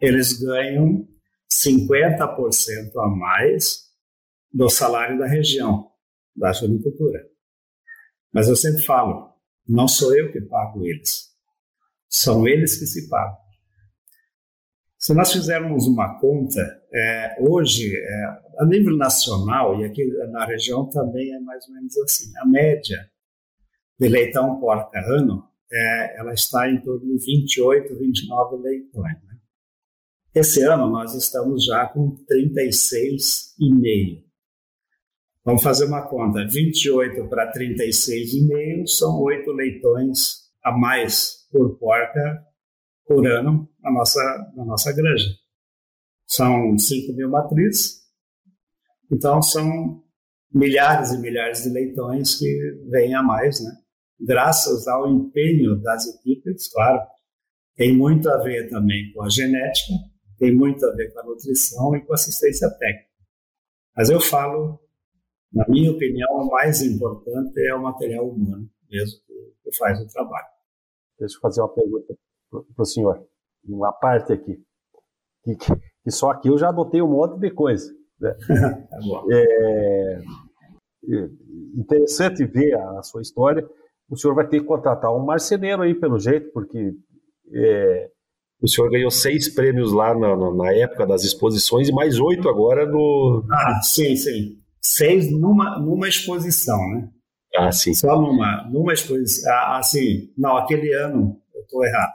eles 0.00 0.32
ganham 0.32 1.06
50% 1.48 2.90
a 2.96 3.08
mais 3.08 3.84
do 4.52 4.68
salário 4.68 5.16
da 5.16 5.26
região, 5.26 5.88
da 6.38 6.50
agricultura. 6.50 7.26
Mas 8.32 8.48
eu 8.48 8.56
sempre 8.56 8.82
falo, 8.82 9.32
não 9.66 9.88
sou 9.88 10.16
eu 10.16 10.32
que 10.32 10.40
pago 10.40 10.84
eles, 10.84 11.28
são 12.08 12.46
eles 12.46 12.78
que 12.78 12.86
se 12.86 13.08
pagam. 13.08 13.36
Se 14.98 15.14
nós 15.14 15.32
fizermos 15.32 15.86
uma 15.86 16.18
conta, 16.18 16.60
é, 16.92 17.36
hoje, 17.40 17.94
é, 17.94 18.24
a 18.58 18.66
nível 18.66 18.96
nacional, 18.96 19.80
e 19.80 19.84
aqui 19.84 20.04
na 20.30 20.44
região 20.44 20.88
também 20.88 21.32
é 21.32 21.40
mais 21.40 21.66
ou 21.68 21.74
menos 21.74 21.96
assim, 21.98 22.32
a 22.38 22.46
média 22.46 23.08
de 23.98 24.08
leitão 24.08 24.58
por 24.58 24.90
ano, 24.94 25.48
é, 25.70 26.18
ela 26.18 26.32
está 26.32 26.68
em 26.68 26.80
torno 26.80 27.06
de 27.06 27.24
28, 27.24 27.96
29 27.96 28.56
leitões. 28.56 29.22
Né? 29.24 29.36
Esse 30.34 30.62
ano 30.62 30.90
nós 30.90 31.14
estamos 31.14 31.64
já 31.64 31.86
com 31.86 32.16
36,5. 32.24 34.27
Vamos 35.48 35.62
fazer 35.62 35.86
uma 35.86 36.06
conta, 36.06 36.46
28 36.46 37.26
para 37.26 37.50
36,5 37.50 38.86
são 38.86 39.18
8 39.22 39.50
leitões 39.52 40.42
a 40.62 40.76
mais 40.76 41.48
por 41.50 41.78
porca 41.78 42.44
por 43.06 43.26
ano 43.26 43.66
na 43.80 43.90
nossa, 43.90 44.20
na 44.54 44.66
nossa 44.66 44.92
granja. 44.92 45.30
São 46.26 46.76
5 46.76 47.14
mil 47.14 47.30
matrizes, 47.30 48.02
então 49.10 49.40
são 49.40 50.04
milhares 50.52 51.12
e 51.12 51.18
milhares 51.18 51.62
de 51.62 51.70
leitões 51.70 52.38
que 52.38 52.82
vêm 52.90 53.14
a 53.14 53.22
mais, 53.22 53.58
né? 53.64 53.70
Graças 54.20 54.86
ao 54.86 55.10
empenho 55.10 55.80
das 55.80 56.06
equipes, 56.08 56.70
claro, 56.70 57.00
tem 57.74 57.96
muito 57.96 58.28
a 58.28 58.36
ver 58.42 58.68
também 58.68 59.10
com 59.14 59.22
a 59.22 59.30
genética, 59.30 59.94
tem 60.38 60.54
muito 60.54 60.84
a 60.84 60.94
ver 60.94 61.10
com 61.10 61.20
a 61.20 61.24
nutrição 61.24 61.96
e 61.96 62.04
com 62.04 62.12
a 62.12 62.16
assistência 62.16 62.68
técnica. 62.68 63.08
Mas 63.96 64.10
eu 64.10 64.20
falo, 64.20 64.78
na 65.52 65.66
minha 65.68 65.90
opinião, 65.92 66.28
o 66.36 66.50
mais 66.50 66.82
importante 66.82 67.58
é 67.66 67.74
o 67.74 67.82
material 67.82 68.28
humano 68.28 68.68
mesmo 68.90 69.20
que 69.62 69.76
faz 69.76 70.00
o 70.00 70.08
trabalho. 70.08 70.46
Deixa 71.18 71.36
eu 71.36 71.40
fazer 71.40 71.60
uma 71.60 71.68
pergunta 71.68 72.14
para 72.50 72.82
o 72.82 72.86
senhor, 72.86 73.26
uma 73.64 73.92
parte 73.92 74.32
aqui, 74.32 74.58
que, 75.44 75.56
que, 75.56 76.10
só 76.10 76.30
aqui 76.30 76.48
eu 76.48 76.58
já 76.58 76.68
anotei 76.68 77.02
um 77.02 77.08
monte 77.08 77.38
de 77.38 77.50
coisa. 77.50 77.92
Né? 78.20 78.34
Tá 78.88 79.24
é, 79.30 80.22
é, 81.10 81.30
interessante 81.76 82.44
ver 82.44 82.74
a, 82.74 82.98
a, 82.98 83.02
sua 83.02 83.22
história. 83.22 83.66
O 84.10 84.16
senhor 84.16 84.34
vai 84.34 84.48
ter 84.48 84.60
que 84.60 84.66
contratar 84.66 85.14
um 85.14 85.24
marceneiro 85.24 85.82
aí, 85.82 85.94
pelo 85.94 86.18
jeito, 86.18 86.50
porque 86.52 86.94
é, 87.52 88.10
o 88.60 88.68
senhor 88.68 88.90
ganhou 88.90 89.10
seis 89.10 89.54
prêmios 89.54 89.92
lá 89.92 90.14
na, 90.14 90.36
na, 90.54 90.72
época 90.72 91.06
das 91.06 91.22
exposições 91.22 91.88
e 91.88 91.92
mais 91.92 92.18
oito 92.18 92.48
agora 92.48 92.86
no. 92.86 93.44
Ah, 93.50 93.80
sim, 93.82 94.16
sim. 94.16 94.58
Seis 94.90 95.30
numa, 95.30 95.78
numa 95.78 96.08
exposição, 96.08 96.78
né? 96.90 97.08
Ah, 97.54 97.70
sim. 97.70 97.92
Só 97.92 98.18
numa, 98.20 98.66
numa 98.70 98.94
exposição. 98.94 99.52
Assim, 99.74 100.32
não, 100.36 100.56
aquele 100.56 100.92
ano 100.94 101.38
eu 101.54 101.60
estou 101.60 101.84
errado. 101.84 102.12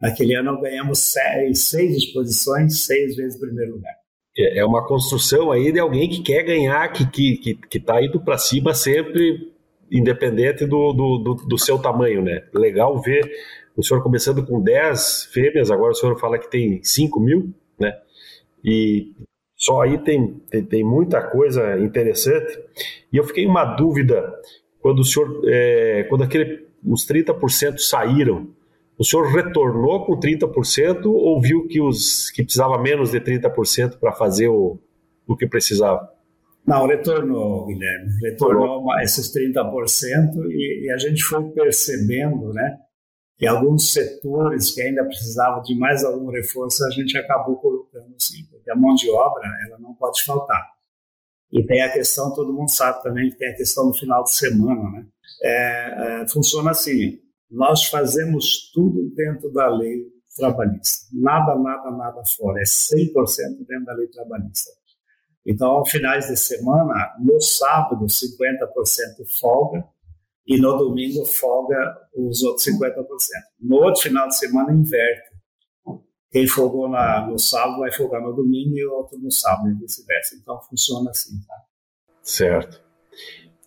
Naquele 0.00 0.34
ano 0.34 0.60
ganhamos 0.60 0.98
seis, 0.98 1.68
seis 1.70 1.96
exposições, 1.96 2.84
seis 2.84 3.16
vezes 3.16 3.40
primeiro 3.40 3.72
lugar. 3.72 3.94
É, 4.36 4.58
é 4.58 4.64
uma 4.66 4.86
construção 4.86 5.50
aí 5.50 5.72
de 5.72 5.78
alguém 5.80 6.08
que 6.08 6.22
quer 6.22 6.42
ganhar, 6.42 6.86
que 6.92 7.04
está 7.04 7.10
que, 7.10 7.36
que, 7.38 7.54
que 7.54 7.80
tá 7.80 8.04
indo 8.04 8.20
para 8.20 8.36
cima 8.36 8.74
sempre, 8.74 9.50
independente 9.90 10.66
do, 10.66 10.92
do, 10.92 11.18
do, 11.18 11.34
do, 11.46 11.58
seu 11.58 11.78
tamanho, 11.78 12.20
né? 12.20 12.42
Legal 12.52 13.00
ver 13.00 13.30
o 13.74 13.82
senhor 13.82 14.02
começando 14.02 14.44
com 14.44 14.60
10 14.60 15.30
fêmeas, 15.32 15.70
agora 15.70 15.92
o 15.92 15.94
senhor 15.94 16.18
fala 16.20 16.38
que 16.38 16.50
tem 16.50 16.82
5 16.82 17.18
mil, 17.18 17.54
né? 17.80 17.96
E 18.62 19.14
só 19.64 19.80
aí 19.80 19.96
tem, 19.96 20.34
tem, 20.50 20.62
tem, 20.62 20.84
muita 20.84 21.22
coisa 21.22 21.78
interessante. 21.78 22.58
E 23.10 23.16
eu 23.16 23.24
fiquei 23.24 23.46
uma 23.46 23.64
dúvida 23.64 24.30
quando 24.78 24.98
o 24.98 25.04
senhor, 25.04 25.40
é, 25.46 26.04
quando 26.10 26.22
aquele, 26.22 26.66
os 26.84 27.06
30% 27.06 27.78
saíram, 27.78 28.50
o 28.98 29.04
senhor 29.04 29.26
retornou 29.32 30.04
com 30.04 30.20
30% 30.20 31.06
ou 31.06 31.40
viu 31.40 31.66
que, 31.66 31.80
os, 31.80 32.30
que 32.30 32.42
precisava 32.42 32.76
menos 32.76 33.10
de 33.10 33.18
30% 33.18 33.98
para 33.98 34.12
fazer 34.12 34.48
o, 34.48 34.78
o 35.26 35.34
que 35.34 35.46
precisava? 35.46 36.12
Não, 36.66 36.86
retornou, 36.86 37.66
Guilherme. 37.66 38.10
Retornou 38.22 38.84
esses 39.00 39.34
30% 39.34 40.44
e, 40.50 40.86
e 40.86 40.90
a 40.90 40.98
gente 40.98 41.22
foi 41.22 41.42
percebendo, 41.52 42.52
né? 42.52 42.80
que 43.36 43.46
alguns 43.46 43.92
setores 43.92 44.72
que 44.72 44.80
ainda 44.80 45.04
precisavam 45.04 45.62
de 45.62 45.76
mais 45.76 46.04
algum 46.04 46.30
reforço 46.30 46.84
a 46.84 46.90
gente 46.90 47.16
acabou 47.18 47.56
porque 48.64 48.70
a 48.70 48.76
mão 48.76 48.94
de 48.94 49.10
obra 49.10 49.46
ela 49.66 49.78
não 49.78 49.94
pode 49.94 50.22
faltar. 50.22 50.72
E 51.52 51.64
tem 51.64 51.82
a 51.82 51.92
questão, 51.92 52.34
todo 52.34 52.52
mundo 52.52 52.70
sabe 52.70 53.02
também 53.02 53.30
que 53.30 53.36
tem 53.36 53.50
a 53.50 53.56
questão 53.56 53.88
do 53.88 53.96
final 53.96 54.24
de 54.24 54.32
semana, 54.32 54.90
né? 54.90 55.06
É, 55.42 56.22
é, 56.22 56.28
funciona 56.28 56.70
assim, 56.70 57.20
nós 57.50 57.84
fazemos 57.84 58.70
tudo 58.72 59.10
dentro 59.14 59.52
da 59.52 59.68
lei 59.68 60.06
trabalhista, 60.34 61.06
nada, 61.12 61.54
nada, 61.54 61.90
nada 61.92 62.22
fora, 62.36 62.60
é 62.60 62.64
100% 62.64 63.66
dentro 63.68 63.84
da 63.84 63.92
lei 63.92 64.08
trabalhista. 64.08 64.70
Então, 65.46 65.70
aos 65.72 65.90
finais 65.90 66.26
de 66.26 66.36
semana, 66.36 67.14
no 67.20 67.40
sábado, 67.40 68.06
50% 68.06 68.26
folga, 69.38 69.86
e 70.46 70.58
no 70.58 70.76
domingo 70.76 71.24
folga 71.24 71.76
os 72.14 72.42
outros 72.42 72.66
50%. 72.66 72.96
No 73.60 73.76
outro 73.76 74.02
final 74.02 74.28
de 74.28 74.36
semana 74.36 74.72
inverte. 74.72 75.33
Quem 76.34 76.48
folgou 76.48 76.88
na, 76.88 77.24
no 77.28 77.38
sábado 77.38 77.78
vai 77.78 77.92
folgar 77.92 78.20
no 78.20 78.32
domingo 78.32 78.76
e 78.76 78.84
o 78.84 78.92
outro 78.92 79.16
no 79.16 79.30
sábado 79.30 79.70
e 79.70 79.74
vice-versa. 79.74 80.34
Então 80.34 80.60
funciona 80.62 81.10
assim, 81.10 81.30
tá? 81.46 81.54
Certo. 82.20 82.82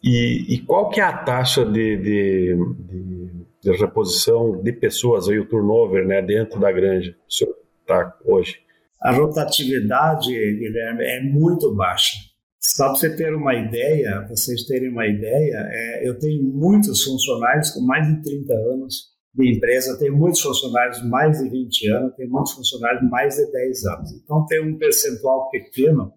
E, 0.03 0.53
e, 0.53 0.59
qual 0.65 0.89
que 0.89 0.99
é 0.99 1.03
a 1.05 1.17
taxa 1.17 1.63
de, 1.63 1.95
de, 1.95 2.57
de, 2.79 3.45
de, 3.61 3.71
reposição 3.77 4.61
de 4.61 4.73
pessoas 4.73 5.29
aí, 5.29 5.39
o 5.39 5.47
turnover, 5.47 6.05
né, 6.05 6.21
dentro 6.21 6.59
da 6.59 6.69
granja? 6.69 7.15
O 7.25 7.33
senhor 7.33 7.55
está 7.79 8.17
hoje? 8.25 8.59
A 9.01 9.13
rotatividade, 9.13 10.27
Guilherme, 10.27 11.05
é 11.05 11.23
muito 11.23 11.73
baixa. 11.73 12.17
Só 12.59 12.89
para 12.89 12.95
você 12.95 13.15
ter 13.15 13.33
uma 13.33 13.55
ideia, 13.55 14.27
vocês 14.27 14.65
terem 14.65 14.89
uma 14.89 15.07
ideia, 15.07 15.69
é, 15.71 16.09
eu 16.09 16.19
tenho 16.19 16.43
muitos 16.43 17.01
funcionários 17.01 17.69
com 17.69 17.79
mais 17.79 18.05
de 18.05 18.21
30 18.21 18.53
anos 18.53 19.16
de 19.37 19.55
empresa, 19.55 19.97
tenho 19.99 20.17
muitos 20.17 20.41
funcionários 20.41 21.03
mais 21.07 21.37
de 21.37 21.47
20 21.47 21.89
anos, 21.89 22.15
tenho 22.15 22.31
muitos 22.31 22.53
funcionários 22.53 23.07
mais 23.09 23.35
de 23.35 23.51
10 23.51 23.85
anos. 23.85 24.11
Então 24.13 24.45
tem 24.47 24.59
um 24.61 24.77
percentual 24.77 25.49
pequeno, 25.51 26.11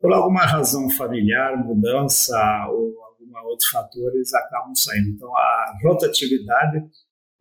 por 0.00 0.12
alguma 0.12 0.46
razão 0.46 0.88
familiar, 0.90 1.56
mudança 1.56 2.36
ou 2.70 2.94
alguma 3.02 3.42
outros 3.48 3.68
fatores 3.68 4.32
acabam 4.32 4.74
saindo. 4.76 5.10
Então 5.10 5.36
a 5.36 5.78
rotatividade, 5.82 6.84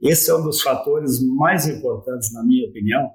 esse 0.01 0.31
é 0.31 0.35
um 0.35 0.43
dos 0.43 0.61
fatores 0.61 1.21
mais 1.35 1.67
importantes, 1.67 2.33
na 2.33 2.43
minha 2.43 2.67
opinião, 2.67 3.11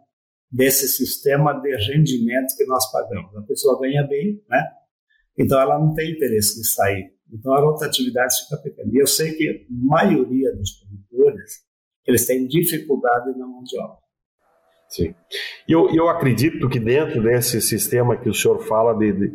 desse 0.50 0.88
sistema 0.88 1.52
de 1.60 1.74
rendimento 1.88 2.56
que 2.56 2.64
nós 2.66 2.90
pagamos. 2.92 3.36
A 3.36 3.42
pessoa 3.42 3.80
ganha 3.80 4.06
bem, 4.06 4.40
né? 4.48 4.64
Então, 5.36 5.60
ela 5.60 5.78
não 5.78 5.92
tem 5.92 6.12
interesse 6.12 6.60
de 6.60 6.66
sair. 6.66 7.12
Então, 7.30 7.52
a 7.52 7.60
rotatividade 7.60 8.36
fica 8.44 8.56
pequena. 8.62 8.90
E 8.92 8.98
eu 8.98 9.06
sei 9.06 9.32
que 9.32 9.48
a 9.48 9.64
maioria 9.68 10.54
dos 10.54 10.70
produtores, 10.80 11.65
eles 12.06 12.26
têm 12.26 12.46
dificuldade 12.46 13.36
na 13.36 13.46
mão 13.46 13.62
de 13.62 13.78
obra. 13.78 13.96
Sim. 14.88 15.14
E 15.68 15.72
eu, 15.72 15.90
eu 15.92 16.08
acredito 16.08 16.68
que 16.68 16.78
dentro 16.78 17.22
desse 17.22 17.60
sistema 17.60 18.16
que 18.16 18.28
o 18.28 18.34
senhor 18.34 18.60
fala, 18.60 18.94
de, 18.94 19.12
de 19.12 19.32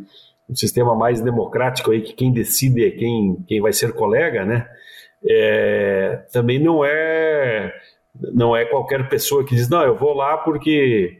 um 0.49 0.55
sistema 0.55 0.95
mais 0.95 1.21
democrático 1.21 1.91
aí, 1.91 2.01
que 2.01 2.13
quem 2.13 2.31
decide 2.31 2.85
é 2.85 2.91
quem, 2.91 3.37
quem 3.47 3.61
vai 3.61 3.73
ser 3.73 3.93
colega, 3.93 4.45
né? 4.45 4.67
É, 5.29 6.25
também 6.31 6.57
não 6.57 6.83
é 6.83 7.71
não 8.33 8.55
é 8.55 8.65
qualquer 8.65 9.07
pessoa 9.07 9.45
que 9.45 9.55
diz, 9.55 9.69
não, 9.69 9.83
eu 9.83 9.95
vou 9.95 10.13
lá 10.13 10.37
porque 10.37 11.17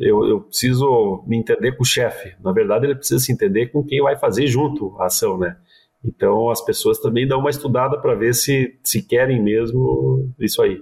eu, 0.00 0.26
eu 0.26 0.40
preciso 0.40 1.22
me 1.26 1.36
entender 1.36 1.72
com 1.72 1.82
o 1.82 1.86
chefe. 1.86 2.34
Na 2.42 2.52
verdade, 2.52 2.86
ele 2.86 2.94
precisa 2.94 3.22
se 3.22 3.32
entender 3.32 3.68
com 3.68 3.84
quem 3.84 4.00
vai 4.00 4.16
fazer 4.16 4.46
junto 4.46 4.96
a 4.98 5.06
ação, 5.06 5.38
né? 5.38 5.56
Então, 6.04 6.50
as 6.50 6.64
pessoas 6.64 6.98
também 6.98 7.28
dão 7.28 7.38
uma 7.38 7.50
estudada 7.50 8.00
para 8.00 8.14
ver 8.14 8.34
se, 8.34 8.76
se 8.82 9.06
querem 9.06 9.40
mesmo 9.40 10.32
isso 10.40 10.60
aí. 10.60 10.80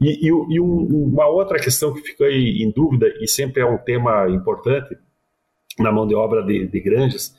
E, 0.00 0.26
e, 0.26 0.28
e 0.28 0.60
um, 0.60 0.86
uma 1.12 1.26
outra 1.26 1.58
questão 1.58 1.92
que 1.92 2.00
fica 2.00 2.26
em 2.30 2.70
dúvida, 2.70 3.12
e 3.20 3.28
sempre 3.28 3.62
é 3.62 3.66
um 3.66 3.78
tema 3.78 4.28
importante 4.28 4.96
na 5.78 5.92
mão 5.92 6.06
de 6.06 6.14
obra 6.14 6.42
de, 6.44 6.66
de 6.66 6.80
granjas, 6.80 7.34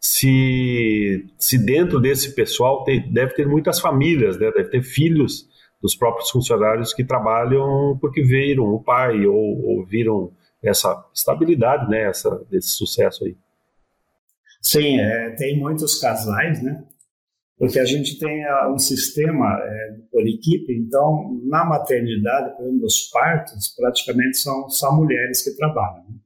se, 0.00 1.26
se 1.38 1.58
dentro 1.58 2.00
desse 2.00 2.34
pessoal 2.34 2.84
tem, 2.84 3.10
deve 3.12 3.34
ter 3.34 3.46
muitas 3.46 3.80
famílias, 3.80 4.38
né? 4.38 4.50
deve 4.50 4.70
ter 4.70 4.82
filhos 4.82 5.48
dos 5.80 5.94
próprios 5.94 6.30
funcionários 6.30 6.92
que 6.94 7.04
trabalham 7.04 7.98
porque 8.00 8.22
viram 8.22 8.64
o 8.64 8.82
pai 8.82 9.26
ou, 9.26 9.64
ou 9.64 9.84
viram 9.84 10.32
essa 10.62 11.04
estabilidade, 11.14 11.88
né, 11.88 12.08
essa, 12.08 12.44
desse 12.50 12.70
sucesso 12.70 13.24
aí. 13.24 13.36
Sim, 14.60 14.98
é, 14.98 15.30
tem 15.30 15.58
muitos 15.58 16.00
casais, 16.00 16.62
né? 16.62 16.82
Porque 17.58 17.78
a 17.78 17.84
gente 17.84 18.18
tem 18.18 18.44
uh, 18.44 18.72
um 18.72 18.78
sistema 18.78 19.58
é, 19.62 19.96
por 20.10 20.26
equipe, 20.26 20.76
então 20.76 21.40
na 21.44 21.64
maternidade, 21.64 22.54
por 22.54 22.62
exemplo, 22.62 22.82
nos 22.82 23.08
partos, 23.08 23.68
praticamente 23.74 24.36
são 24.36 24.68
só 24.68 24.94
mulheres 24.94 25.42
que 25.42 25.56
trabalham. 25.56 26.04
Né? 26.04 26.16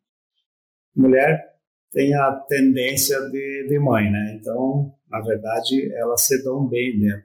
Mulher 0.97 1.51
tem 1.93 2.15
a 2.15 2.33
tendência 2.49 3.19
de, 3.31 3.67
de 3.69 3.79
mãe, 3.79 4.11
né? 4.11 4.39
Então, 4.41 4.93
na 5.09 5.21
verdade, 5.21 5.93
elas 5.95 6.23
se 6.23 6.43
dão 6.43 6.67
bem 6.67 6.99
dentro. 6.99 7.25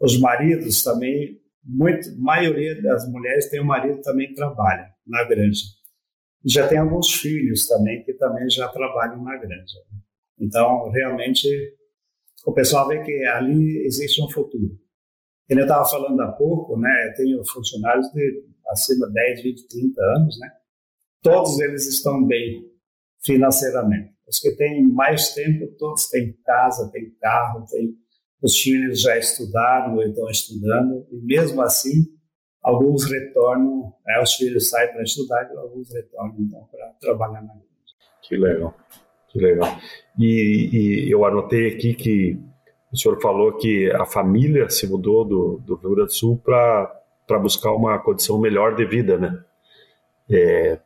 Os 0.00 0.18
maridos 0.18 0.82
também 0.82 1.40
muito, 1.64 2.08
maioria 2.18 2.80
das 2.82 3.08
mulheres 3.08 3.48
tem 3.48 3.60
um 3.60 3.66
marido 3.66 3.96
que 3.96 4.02
também 4.02 4.34
trabalha 4.34 4.90
na 5.06 5.24
granja. 5.24 5.64
Já 6.44 6.66
tem 6.66 6.78
alguns 6.78 7.14
filhos 7.14 7.68
também 7.68 8.02
que 8.02 8.12
também 8.14 8.50
já 8.50 8.68
trabalham 8.68 9.22
na 9.22 9.36
granja. 9.36 9.78
Então, 10.38 10.90
realmente, 10.90 11.48
o 12.46 12.52
pessoal 12.52 12.88
vê 12.88 13.02
que 13.02 13.24
ali 13.26 13.84
existe 13.86 14.22
um 14.22 14.30
futuro. 14.30 14.78
Ele 15.48 15.62
estava 15.62 15.84
falando 15.84 16.20
há 16.20 16.32
pouco, 16.32 16.78
né? 16.78 17.08
Eu 17.08 17.14
tenho 17.14 17.44
funcionários 17.44 18.06
de 18.12 18.44
acima 18.68 19.06
de 19.08 19.14
10, 19.14 19.42
20, 19.42 19.68
30 19.68 20.02
anos, 20.16 20.38
né? 20.38 20.50
Todos 21.20 21.60
eles 21.60 21.86
estão 21.86 22.24
bem 22.24 22.64
financeiramente. 23.22 24.12
Os 24.26 24.38
que 24.38 24.52
têm 24.56 24.82
mais 24.88 25.34
tempo, 25.34 25.66
todos 25.78 26.08
têm 26.08 26.32
casa, 26.44 26.90
têm 26.90 27.10
carro, 27.20 27.64
têm 27.66 27.96
os 28.42 28.58
filhos 28.58 29.00
já 29.00 29.16
estudaram 29.16 29.94
ou 29.94 30.02
estão 30.02 30.28
estudando, 30.28 31.06
e 31.12 31.16
mesmo 31.20 31.62
assim, 31.62 32.08
alguns 32.60 33.04
retornam, 33.04 33.94
né, 34.04 34.20
os 34.20 34.34
filhos 34.34 34.68
saem 34.68 34.92
para 34.92 35.02
estudar 35.04 35.48
e 35.48 35.56
alguns 35.56 35.92
retornam 35.94 36.36
então, 36.40 36.66
para 36.70 36.88
trabalhar 37.00 37.42
na 37.42 37.54
igreja. 37.54 37.94
Que 38.22 38.36
legal, 38.36 38.74
que 39.32 39.38
legal. 39.38 39.78
E, 40.18 40.68
e, 41.06 41.10
eu 41.10 41.24
anotei 41.24 41.68
aqui 41.68 41.94
que 41.94 42.38
o 42.92 42.96
senhor 42.96 43.18
falou 43.20 43.56
que 43.56 43.90
a 43.92 44.04
família 44.04 44.68
se 44.68 44.86
mudou 44.86 45.24
do, 45.24 45.62
do 45.64 45.74
Rio 45.76 45.94
Grande 45.94 46.08
do 46.08 46.14
Sul 46.14 46.38
para 46.44 47.38
buscar 47.40 47.72
uma 47.72 47.98
condição 47.98 48.38
melhor 48.38 48.76
de 48.76 48.84
vida, 48.84 49.16
né? 49.16 49.42
É, 50.30 50.78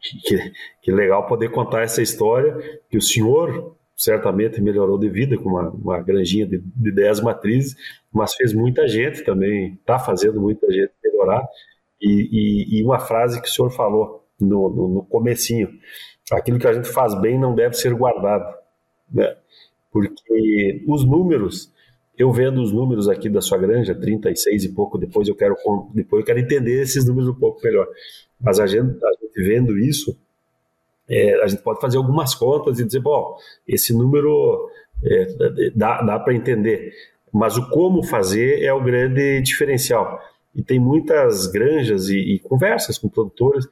que, 0.00 0.52
que 0.80 0.92
legal 0.92 1.26
poder 1.26 1.50
contar 1.50 1.82
essa 1.82 2.00
história, 2.00 2.56
que 2.88 2.96
o 2.96 3.02
senhor 3.02 3.76
certamente 3.96 4.60
melhorou 4.60 4.98
de 4.98 5.08
vida 5.08 5.36
com 5.36 5.48
uma, 5.48 5.70
uma 5.70 6.00
granjinha 6.00 6.46
de, 6.46 6.58
de 6.58 6.92
10 6.92 7.20
matrizes, 7.22 7.74
mas 8.12 8.34
fez 8.34 8.52
muita 8.52 8.86
gente 8.86 9.24
também, 9.24 9.74
está 9.74 9.98
fazendo 9.98 10.40
muita 10.40 10.70
gente 10.70 10.92
melhorar. 11.02 11.44
E, 12.00 12.28
e, 12.30 12.78
e, 12.78 12.84
uma 12.84 13.00
frase 13.00 13.40
que 13.40 13.48
o 13.48 13.50
senhor 13.50 13.70
falou 13.70 14.24
no, 14.38 14.68
no, 14.68 14.88
no 14.88 15.04
comecinho, 15.04 15.70
aquilo 16.32 16.58
que 16.58 16.66
a 16.66 16.72
gente 16.72 16.88
faz 16.88 17.14
bem 17.20 17.38
não 17.38 17.54
deve 17.54 17.74
ser 17.74 17.94
guardado, 17.94 18.56
né? 19.12 19.36
porque 19.96 20.84
os 20.86 21.06
números, 21.06 21.72
eu 22.18 22.30
vendo 22.30 22.60
os 22.60 22.70
números 22.70 23.08
aqui 23.08 23.30
da 23.30 23.40
sua 23.40 23.56
granja, 23.56 23.94
36 23.94 24.64
e 24.64 24.68
pouco, 24.68 24.98
depois 24.98 25.26
eu 25.26 25.34
quero, 25.34 25.56
depois 25.94 26.20
eu 26.20 26.26
quero 26.26 26.38
entender 26.38 26.82
esses 26.82 27.06
números 27.06 27.30
um 27.30 27.34
pouco 27.34 27.62
melhor, 27.64 27.88
mas 28.38 28.60
a 28.60 28.66
gente, 28.66 29.02
a 29.02 29.10
gente 29.12 29.42
vendo 29.42 29.78
isso, 29.78 30.14
é, 31.08 31.42
a 31.42 31.46
gente 31.46 31.62
pode 31.62 31.80
fazer 31.80 31.96
algumas 31.96 32.34
contas 32.34 32.78
e 32.78 32.84
dizer, 32.84 33.00
bom, 33.00 33.38
esse 33.66 33.96
número 33.96 34.68
é, 35.02 35.70
dá, 35.74 36.02
dá 36.02 36.18
para 36.18 36.34
entender, 36.34 36.92
mas 37.32 37.56
o 37.56 37.66
como 37.70 38.02
fazer 38.02 38.62
é 38.62 38.74
o 38.74 38.82
grande 38.82 39.40
diferencial. 39.40 40.20
E 40.54 40.62
tem 40.62 40.78
muitas 40.78 41.46
granjas 41.46 42.10
e, 42.10 42.18
e 42.18 42.38
conversas 42.38 42.98
com 42.98 43.08
produtores 43.08 43.66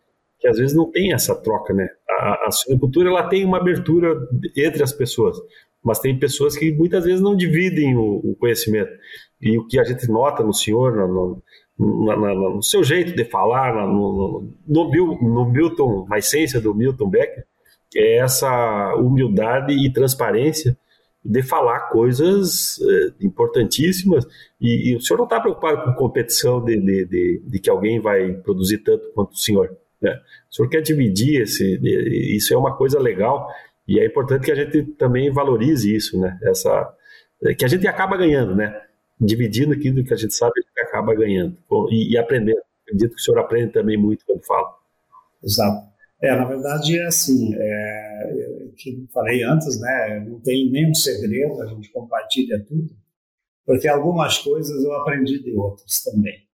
que 0.44 0.48
às 0.48 0.59
vezes 0.59 0.76
não 0.76 0.90
tem 0.90 1.14
essa 1.14 1.35
troca, 1.35 1.72
né? 1.72 1.88
A, 2.07 2.48
a 2.48 2.50
suinocultura 2.50 3.09
ela 3.09 3.26
tem 3.26 3.46
uma 3.46 3.57
abertura 3.57 4.14
entre 4.54 4.83
as 4.83 4.92
pessoas, 4.92 5.38
mas 5.83 5.98
tem 5.98 6.18
pessoas 6.18 6.54
que 6.54 6.70
muitas 6.70 7.07
vezes 7.07 7.22
não 7.22 7.35
dividem 7.35 7.96
o, 7.96 8.20
o 8.22 8.37
conhecimento. 8.38 8.92
E 9.40 9.57
o 9.57 9.66
que 9.66 9.80
a 9.80 9.85
gente 9.85 10.07
nota 10.07 10.42
no 10.42 10.52
senhor, 10.52 10.94
no, 11.09 11.42
na, 11.78 12.14
na, 12.14 12.35
no 12.35 12.62
seu 12.62 12.85
jeito 12.85 13.16
de 13.16 13.24
falar, 13.24 13.74
no, 13.87 14.52
no, 14.68 14.90
no, 14.90 15.22
no 15.22 15.50
Milton, 15.50 16.04
na 16.11 16.18
essência 16.18 16.61
do 16.61 16.74
Milton 16.74 17.09
Becker, 17.09 17.46
é 17.96 18.18
essa 18.18 18.94
humildade 18.96 19.72
e 19.72 19.90
transparência 19.90 20.76
de 21.24 21.42
falar 21.42 21.88
coisas 21.88 22.78
é, 22.83 23.24
importantíssimas 23.24 24.26
e, 24.61 24.90
e, 24.90 24.96
o 24.96 25.00
senhor 25.00 25.16
não 25.16 25.24
está 25.24 25.40
preocupado 25.40 25.85
com 25.85 25.94
competição 25.94 26.62
de, 26.62 26.78
de, 26.78 27.07
de, 27.07 27.42
de, 27.46 27.59
que 27.59 27.70
alguém 27.70 27.98
vai 27.98 28.35
produzir 28.35 28.78
tanto 28.78 29.11
quanto 29.14 29.33
o 29.33 29.38
senhor. 29.38 29.74
Né? 30.04 30.20
O 30.50 30.54
senhor 30.54 30.68
quer 30.68 30.82
dividir 30.82 31.40
esse, 31.40 31.80
isso 32.36 32.52
é 32.52 32.56
uma 32.56 32.76
coisa 32.76 33.00
legal 33.00 33.48
e 33.88 33.98
é 33.98 34.06
importante 34.06 34.44
que 34.44 34.52
a 34.52 34.54
gente 34.54 34.82
também 34.92 35.30
valorize 35.30 35.94
isso, 35.94 36.20
né? 36.20 36.38
Essa, 36.42 36.94
que 37.58 37.64
a 37.64 37.68
gente 37.68 37.86
acaba 37.86 38.16
ganhando, 38.16 38.54
né? 38.54 38.82
Dividindo 39.18 39.72
aquilo 39.72 40.04
que 40.04 40.12
a 40.12 40.16
gente 40.16 40.34
sabe, 40.34 40.52
a 40.58 40.60
gente 40.60 40.88
acaba 40.88 41.14
ganhando 41.14 41.56
e, 41.90 42.12
e 42.12 42.18
aprendendo. 42.18 42.60
Acredito 42.82 43.14
que 43.14 43.20
o 43.20 43.24
senhor 43.24 43.38
aprende 43.38 43.72
também 43.72 43.96
muito 43.96 44.24
quando 44.26 44.44
fala. 44.44 44.68
Exato. 45.42 45.86
É, 46.22 46.34
na 46.34 46.44
verdade 46.44 46.98
é 46.98 47.06
assim, 47.06 47.54
é, 47.54 48.68
que 48.76 49.06
falei 49.12 49.42
antes, 49.42 49.80
né? 49.80 50.24
Não 50.26 50.40
tem 50.40 50.70
nenhum 50.70 50.94
segredo, 50.94 51.60
a 51.62 51.66
gente 51.66 51.90
compartilha 51.90 52.62
tudo, 52.66 52.94
porque 53.66 53.88
algumas 53.88 54.38
coisas 54.38 54.82
eu 54.84 54.92
aprendi 54.94 55.42
de 55.42 55.52
outros 55.52 56.02
também. 56.02 56.44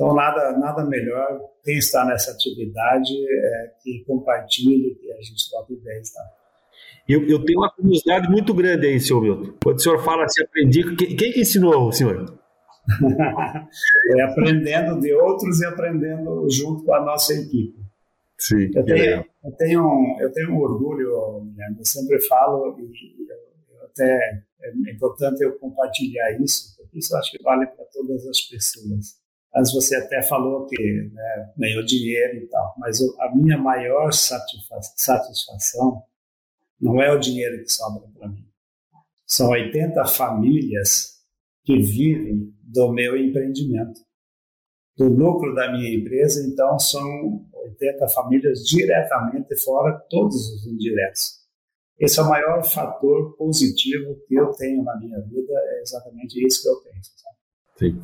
Então 0.00 0.14
nada, 0.14 0.56
nada 0.56 0.82
melhor 0.86 1.38
quem 1.62 1.76
está 1.76 2.06
nessa 2.06 2.30
atividade 2.30 3.12
é 3.12 3.72
que 3.82 4.02
compartilhe, 4.06 4.94
que 4.94 5.12
a 5.12 5.20
gente 5.20 5.50
troque 5.50 5.74
ideias, 5.74 6.10
tá? 6.10 6.22
Eu, 7.06 7.28
eu 7.28 7.44
tenho 7.44 7.58
uma 7.58 7.70
curiosidade 7.70 8.26
muito 8.30 8.54
grande 8.54 8.86
aí, 8.86 8.98
senhor 8.98 9.20
Milton. 9.20 9.58
Quando 9.62 9.76
o 9.76 9.78
senhor 9.78 10.02
fala 10.02 10.24
assim, 10.24 10.42
aprendi, 10.42 10.96
quem, 10.96 11.14
quem 11.14 11.32
que 11.32 11.40
ensinou 11.42 11.88
o 11.88 11.92
senhor? 11.92 12.38
é 14.16 14.22
aprendendo 14.22 14.98
de 15.00 15.12
outros 15.12 15.60
e 15.60 15.66
aprendendo 15.66 16.48
junto 16.48 16.82
com 16.82 16.94
a 16.94 17.04
nossa 17.04 17.34
equipe. 17.34 17.78
Sim. 18.38 18.70
Eu 18.74 18.84
tenho, 18.86 19.24
eu 19.44 19.52
tenho, 19.58 19.82
um, 19.82 20.16
eu 20.18 20.32
tenho 20.32 20.50
um 20.52 20.60
orgulho, 20.60 21.44
né? 21.54 21.74
eu 21.78 21.84
sempre 21.84 22.18
falo, 22.22 22.74
e 22.80 23.30
eu, 23.30 23.84
até 23.84 24.42
é 24.62 24.92
importante 24.92 25.44
eu 25.44 25.58
compartilhar 25.58 26.40
isso, 26.40 26.74
porque 26.78 27.00
isso 27.00 27.14
eu 27.14 27.18
acho 27.18 27.32
que 27.32 27.42
vale 27.42 27.66
para 27.66 27.84
todas 27.92 28.26
as 28.26 28.40
pessoas. 28.40 29.19
Antes 29.54 29.72
você 29.72 29.96
até 29.96 30.22
falou 30.22 30.66
que 30.66 31.10
né, 31.12 31.52
ganhou 31.56 31.84
dinheiro 31.84 32.36
e 32.36 32.46
tal, 32.46 32.74
mas 32.78 33.00
a 33.18 33.34
minha 33.34 33.58
maior 33.58 34.12
satisfação 34.12 36.02
não 36.80 37.02
é 37.02 37.12
o 37.12 37.18
dinheiro 37.18 37.62
que 37.62 37.68
sobra 37.68 38.08
para 38.16 38.28
mim. 38.28 38.46
São 39.26 39.50
80 39.50 40.04
famílias 40.06 41.20
que 41.64 41.78
vivem 41.78 42.54
do 42.62 42.92
meu 42.92 43.16
empreendimento 43.16 44.00
do 45.00 45.08
lucro 45.08 45.54
da 45.54 45.72
minha 45.72 45.94
empresa, 45.94 46.46
então 46.46 46.78
são 46.78 47.46
80 47.54 48.06
famílias 48.08 48.58
diretamente, 48.66 49.56
fora 49.56 49.98
todos 50.10 50.36
os 50.36 50.66
indiretos. 50.66 51.40
Esse 51.98 52.20
é 52.20 52.22
o 52.22 52.28
maior 52.28 52.62
fator 52.62 53.34
positivo 53.36 54.16
que 54.26 54.34
eu 54.34 54.50
tenho 54.52 54.82
na 54.82 54.98
minha 54.98 55.18
vida, 55.20 55.52
é 55.54 55.80
exatamente 55.80 56.46
isso 56.46 56.62
que 56.62 56.68
eu 56.68 56.82
penso. 56.82 57.12
Sim. 57.80 57.98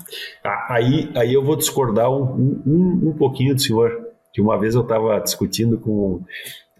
Aí, 0.70 1.10
aí 1.14 1.34
eu 1.34 1.44
vou 1.44 1.54
discordar 1.54 2.10
um, 2.10 2.62
um, 2.66 3.10
um 3.10 3.12
pouquinho 3.12 3.54
do 3.54 3.60
senhor, 3.60 4.08
que 4.32 4.40
uma 4.40 4.58
vez 4.58 4.74
eu 4.74 4.80
estava 4.80 5.20
discutindo 5.20 5.78
com 5.78 6.24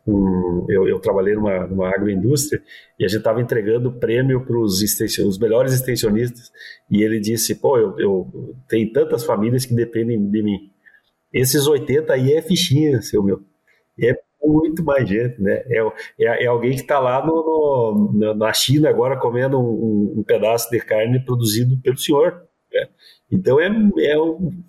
um, 0.06 0.64
eu, 0.70 0.88
eu, 0.88 0.98
trabalhei 0.98 1.34
numa, 1.34 1.66
numa 1.66 1.88
agroindústria 1.88 2.62
e 2.98 3.04
a 3.04 3.08
gente 3.08 3.18
estava 3.18 3.42
entregando 3.42 3.92
prêmio 3.92 4.46
para 4.46 4.58
os 4.58 4.80
os 4.80 5.38
melhores 5.38 5.74
extensionistas 5.74 6.50
e 6.90 7.02
ele 7.02 7.20
disse, 7.20 7.56
pô, 7.56 7.76
eu, 7.76 7.98
eu 7.98 8.54
tenho 8.66 8.90
tantas 8.92 9.24
famílias 9.24 9.66
que 9.66 9.74
dependem 9.74 10.30
de 10.30 10.42
mim. 10.42 10.70
Esses 11.30 11.66
80 11.66 12.14
aí 12.14 12.32
é 12.32 12.40
fichinha, 12.40 13.02
seu 13.02 13.22
meu. 13.22 13.42
É 14.00 14.16
muito 14.42 14.82
mais 14.82 15.06
gente, 15.06 15.42
né? 15.42 15.62
É, 15.66 15.80
é, 16.20 16.44
é 16.44 16.46
alguém 16.46 16.76
que 16.76 16.82
está 16.82 16.98
lá 16.98 17.26
no, 17.26 18.12
no, 18.14 18.34
na 18.34 18.52
China 18.54 18.88
agora 18.88 19.18
comendo 19.18 19.58
um, 19.58 20.20
um, 20.20 20.22
pedaço 20.22 20.70
de 20.70 20.78
carne 20.78 21.22
produzido 21.24 21.76
pelo 21.82 21.98
senhor. 21.98 22.45
Né? 22.72 22.88
Então 23.30 23.60
é, 23.60 23.68
é 23.68 24.16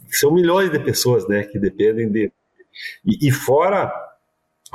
são 0.09 0.33
milhões 0.33 0.71
de 0.71 0.79
pessoas, 0.79 1.27
né, 1.27 1.43
que 1.43 1.59
dependem 1.59 2.09
de 2.11 2.31
e, 3.05 3.27
e 3.27 3.31
fora 3.31 3.91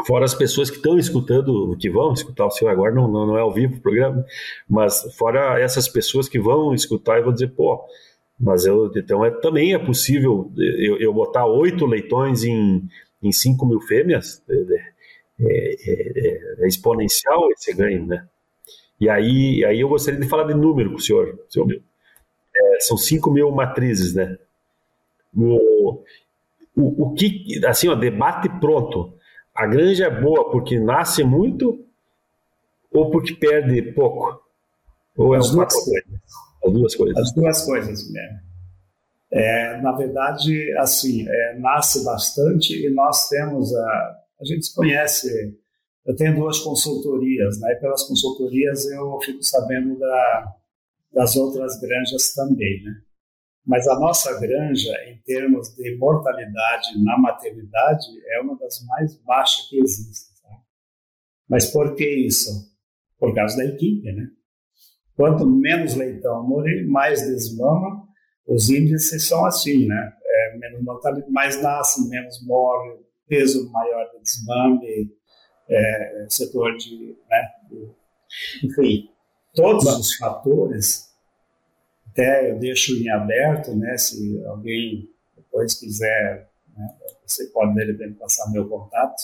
fora 0.07 0.25
as 0.25 0.35
pessoas 0.35 0.71
que 0.71 0.77
estão 0.77 0.99
escutando, 0.99 1.77
que 1.79 1.91
vão 1.91 2.13
escutar 2.13 2.47
o 2.47 2.51
senhor 2.51 2.71
agora, 2.71 2.95
não, 2.95 3.07
não, 3.09 3.27
não, 3.27 3.37
é 3.37 3.41
ao 3.41 3.53
vivo 3.53 3.77
o 3.77 3.81
programa, 3.81 4.25
mas 4.69 5.15
fora 5.17 5.61
essas 5.61 5.87
pessoas 5.87 6.29
que 6.29 6.39
vão 6.39 6.75
escutar 6.75 7.19
e 7.19 7.23
vão 7.23 7.33
dizer, 7.33 7.49
pô, 7.49 7.85
mas 8.41 8.65
eu, 8.65 8.91
então 8.97 9.25
é, 9.25 9.31
também 9.31 9.75
é 9.75 9.79
possível 9.79 10.51
eu, 10.57 10.99
eu 10.99 11.13
botar 11.13 11.47
oito 11.47 11.87
leitões 11.87 12.43
em, 12.43 12.89
em 13.23 13.31
mil 13.67 13.81
fêmeas, 13.83 14.43
é, 14.49 14.55
é, 15.41 15.77
é, 15.87 16.65
é, 16.65 16.67
exponencial 16.67 17.51
esse 17.53 17.73
ganho, 17.75 18.07
né? 18.07 18.27
E 19.01 19.09
aí, 19.09 19.65
aí 19.65 19.81
eu 19.81 19.89
gostaria 19.89 20.21
de 20.21 20.29
falar 20.29 20.45
de 20.45 20.55
número 20.55 20.91
com 20.91 20.97
o 20.97 21.01
senhor, 21.01 21.39
senhor 21.49 21.67
meu. 21.67 21.81
É, 22.55 22.81
são 22.81 22.97
cinco 22.97 23.31
mil 23.31 23.51
matrizes, 23.51 24.15
né? 24.15 24.39
O, 25.35 26.03
o, 26.77 27.05
o 27.05 27.15
que, 27.15 27.65
assim, 27.67 27.89
ó, 27.89 27.95
debate 27.95 28.49
pronto 28.61 29.15
a 29.55 29.67
granja 29.67 30.07
é 30.07 30.21
boa 30.21 30.51
porque 30.51 30.79
nasce 30.79 31.23
muito 31.23 31.85
ou 32.91 33.11
porque 33.11 33.35
perde 33.35 33.83
pouco? 33.93 34.43
Ou 35.17 35.35
é 35.35 35.39
As 35.39 35.51
duas 35.51 35.75
coisas. 35.75 36.05
As 36.65 36.73
duas 36.73 36.95
coisas. 36.95 37.19
As 37.19 37.33
duas 37.33 37.65
coisas, 37.65 38.07
Guilherme. 38.07 38.39
É, 39.31 39.81
na 39.81 39.93
verdade, 39.93 40.73
assim, 40.79 41.27
é, 41.29 41.59
nasce 41.59 42.05
bastante 42.05 42.87
e 42.87 42.91
nós 42.91 43.29
temos 43.29 43.75
a, 43.75 44.19
a 44.41 44.45
gente 44.45 44.75
conhece, 44.75 45.57
eu 46.05 46.15
tenho 46.15 46.35
duas 46.37 46.59
consultorias, 46.59 47.59
né? 47.61 47.73
E 47.73 47.77
pelas 47.77 48.03
consultorias 48.03 48.87
eu 48.91 49.19
fico 49.23 49.43
sabendo 49.43 49.99
da, 49.99 50.55
das 51.13 51.37
outras 51.37 51.81
granjas 51.81 52.33
também, 52.35 52.83
né? 52.83 53.03
Mas 53.65 53.87
a 53.87 53.99
nossa 53.99 54.41
granja, 54.41 54.93
em 55.07 55.19
termos 55.23 55.69
de 55.77 55.97
mortalidade 55.97 57.03
na 57.03 57.17
maternidade, 57.17 58.07
é 58.35 58.41
uma 58.41 58.59
das 58.59 58.85
mais 58.87 59.17
baixas 59.23 59.69
que 59.69 59.79
existe. 59.79 60.43
Tá? 60.43 60.51
Mas 61.49 61.71
por 61.71 61.95
que 61.95 62.09
isso? 62.09 62.51
Por 63.19 63.33
causa 63.35 63.57
da 63.57 63.65
equipe, 63.65 64.11
né? 64.13 64.29
Quanto 65.15 65.47
menos 65.47 65.95
leitão 65.95 66.47
morrer, 66.47 66.85
mais 66.89 67.23
desmama. 67.23 68.09
Os 68.47 68.69
índices 68.69 69.29
são 69.29 69.45
assim, 69.45 69.87
né? 69.87 70.13
É, 70.25 70.59
menos 70.59 70.83
mortalidade, 70.83 71.31
mais 71.31 71.63
nasce, 71.63 72.09
menos 72.09 72.45
morre, 72.45 72.99
peso 73.29 73.71
maior 73.71 74.11
de 74.11 74.21
desmame, 74.21 75.13
é, 75.69 76.27
setor 76.29 76.77
de, 76.77 77.17
né? 77.31 77.49
Enfim, 78.65 79.09
todos 79.55 79.85
os 79.85 80.17
fatores 80.17 81.13
até 82.13 82.51
eu 82.51 82.59
deixo 82.59 82.95
em 82.95 83.09
aberto, 83.09 83.75
né, 83.75 83.97
se 83.97 84.43
alguém 84.45 85.09
depois 85.35 85.75
quiser, 85.75 86.51
né, 86.77 86.95
você 87.27 87.47
pode 87.47 87.75
de 87.75 87.85
repente 87.85 88.19
passar 88.19 88.51
meu 88.51 88.69
contato, 88.69 89.23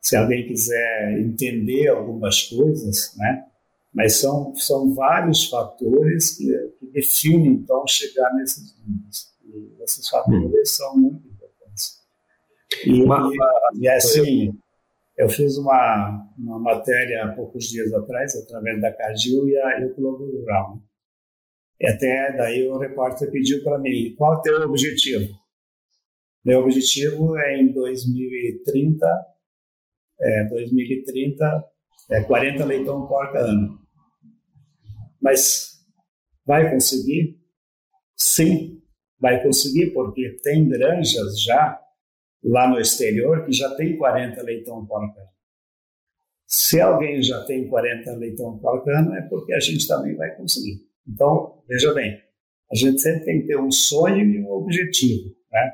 se 0.00 0.16
alguém 0.16 0.46
quiser 0.48 1.20
entender 1.20 1.88
algumas 1.88 2.42
coisas, 2.42 3.14
né, 3.16 3.46
mas 3.94 4.16
são, 4.16 4.54
são 4.56 4.92
vários 4.94 5.48
fatores 5.48 6.36
que, 6.36 6.46
que 6.80 6.86
definem, 6.86 7.52
então, 7.52 7.86
chegar 7.86 8.32
nesses 8.34 8.74
números. 8.78 9.30
E 9.44 9.82
esses 9.82 10.08
fatores 10.08 10.40
hum. 10.40 10.64
são 10.64 10.96
muito 10.96 11.28
importantes. 11.28 12.00
E, 12.86 13.04
Mas, 13.04 13.34
e, 13.74 13.80
e 13.80 13.88
assim, 13.88 14.58
eu 15.16 15.28
fiz 15.28 15.56
uma, 15.58 16.32
uma 16.38 16.58
matéria 16.58 17.24
há 17.24 17.32
poucos 17.34 17.64
dias 17.64 17.92
atrás, 17.92 18.34
através 18.34 18.80
da 18.80 18.92
Cagil 18.92 19.48
e, 19.48 19.54
e 19.54 19.84
o 19.84 19.94
Globo 19.94 20.24
Rural, 20.24 20.76
né? 20.76 20.82
E 21.80 21.86
até 21.88 22.36
daí 22.36 22.68
o 22.68 22.78
repórter 22.78 23.28
pediu 23.30 23.62
para 23.64 23.78
mim, 23.78 24.14
qual 24.16 24.34
é 24.34 24.36
o 24.36 24.40
teu 24.40 24.60
objetivo? 24.62 25.34
Meu 26.44 26.60
objetivo 26.60 27.36
é 27.36 27.60
em 27.60 27.72
2030, 27.72 29.06
é, 30.20 30.44
2030, 30.44 31.64
é 32.10 32.22
40 32.22 32.64
leitão 32.64 33.06
por 33.06 33.36
ano. 33.36 33.80
Mas 35.20 35.84
vai 36.46 36.70
conseguir? 36.70 37.36
Sim, 38.16 38.80
vai 39.18 39.42
conseguir, 39.42 39.92
porque 39.92 40.36
tem 40.42 40.68
granjas 40.68 41.40
já 41.42 41.81
lá 42.44 42.68
no 42.68 42.80
exterior 42.80 43.44
que 43.44 43.52
já 43.52 43.74
tem 43.74 43.96
40 43.96 44.42
leitão 44.42 44.84
por 44.84 45.02
ano. 45.02 45.14
Se 46.46 46.80
alguém 46.80 47.22
já 47.22 47.42
tem 47.44 47.66
40 47.66 48.12
leitão 48.16 48.58
por 48.58 48.88
ano, 48.90 49.14
é 49.14 49.22
porque 49.22 49.54
a 49.54 49.60
gente 49.60 49.86
também 49.86 50.14
vai 50.16 50.34
conseguir. 50.36 50.86
Então, 51.08 51.62
veja 51.68 51.94
bem, 51.94 52.20
a 52.70 52.74
gente 52.74 53.00
sempre 53.00 53.24
tem 53.24 53.40
que 53.40 53.46
ter 53.46 53.58
um 53.58 53.70
sonho 53.70 54.24
e 54.24 54.40
um 54.40 54.50
objetivo. 54.50 55.34
Né? 55.50 55.72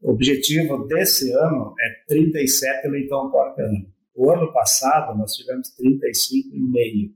O 0.00 0.10
objetivo 0.10 0.86
desse 0.86 1.32
ano 1.32 1.74
é 1.80 2.04
37 2.08 2.88
leitão 2.88 3.30
por 3.30 3.54
ano. 3.60 3.86
O 4.14 4.30
ano 4.30 4.52
passado 4.52 5.16
nós 5.16 5.34
tivemos 5.34 5.74
35,5. 5.78 7.12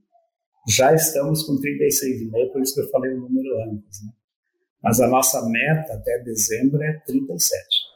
Já 0.69 0.95
estamos 0.95 1.43
com 1.43 1.55
36,5, 1.55 2.53
por 2.53 2.63
isso 2.63 2.75
que 2.75 2.81
eu 2.81 2.91
falei 2.91 3.13
o 3.13 3.21
número 3.21 3.63
antes. 3.69 4.05
Né? 4.05 4.13
Mas 4.83 5.01
a 5.01 5.09
nossa 5.09 5.49
meta 5.49 5.95
até 5.95 6.19
dezembro 6.21 6.83
é 6.83 6.93
37. 7.07 7.87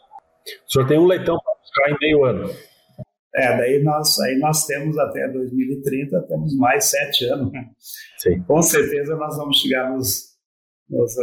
O 0.66 0.72
senhor 0.72 0.86
tem 0.86 0.98
um 0.98 1.06
leitão 1.06 1.38
para 1.38 1.54
buscar 1.60 1.90
em 1.90 1.96
meio 2.00 2.24
ano. 2.24 2.50
É, 3.34 3.56
daí 3.56 3.82
nós, 3.82 4.18
aí 4.20 4.38
nós 4.38 4.66
temos 4.66 4.98
até 4.98 5.28
2030, 5.28 6.22
temos 6.22 6.56
mais 6.56 6.86
sete 6.86 7.26
anos. 7.26 7.52
Né? 7.52 7.70
Sim. 8.18 8.42
Com 8.42 8.60
certeza 8.60 9.14
nós 9.16 9.36
vamos 9.36 9.58
chegar 9.58 9.88
nos, 9.90 10.36
nos 10.88 11.14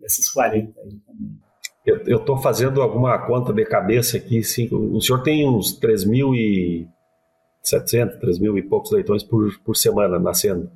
nesses 0.00 0.30
40 0.30 0.80
aí 0.80 1.00
também. 1.06 1.42
Eu 1.84 2.18
estou 2.18 2.36
fazendo 2.36 2.80
alguma 2.80 3.18
conta 3.26 3.52
de 3.52 3.64
cabeça 3.64 4.16
aqui. 4.16 4.44
Sim, 4.44 4.68
o 4.70 5.00
senhor 5.00 5.20
tem 5.24 5.48
uns 5.48 5.80
3.700, 5.80 8.20
3 8.20 8.38
mil 8.38 8.56
e 8.56 8.62
poucos 8.62 8.92
leitões 8.92 9.24
por, 9.24 9.50
por 9.64 9.76
semana 9.76 10.20
nascendo. 10.20 10.70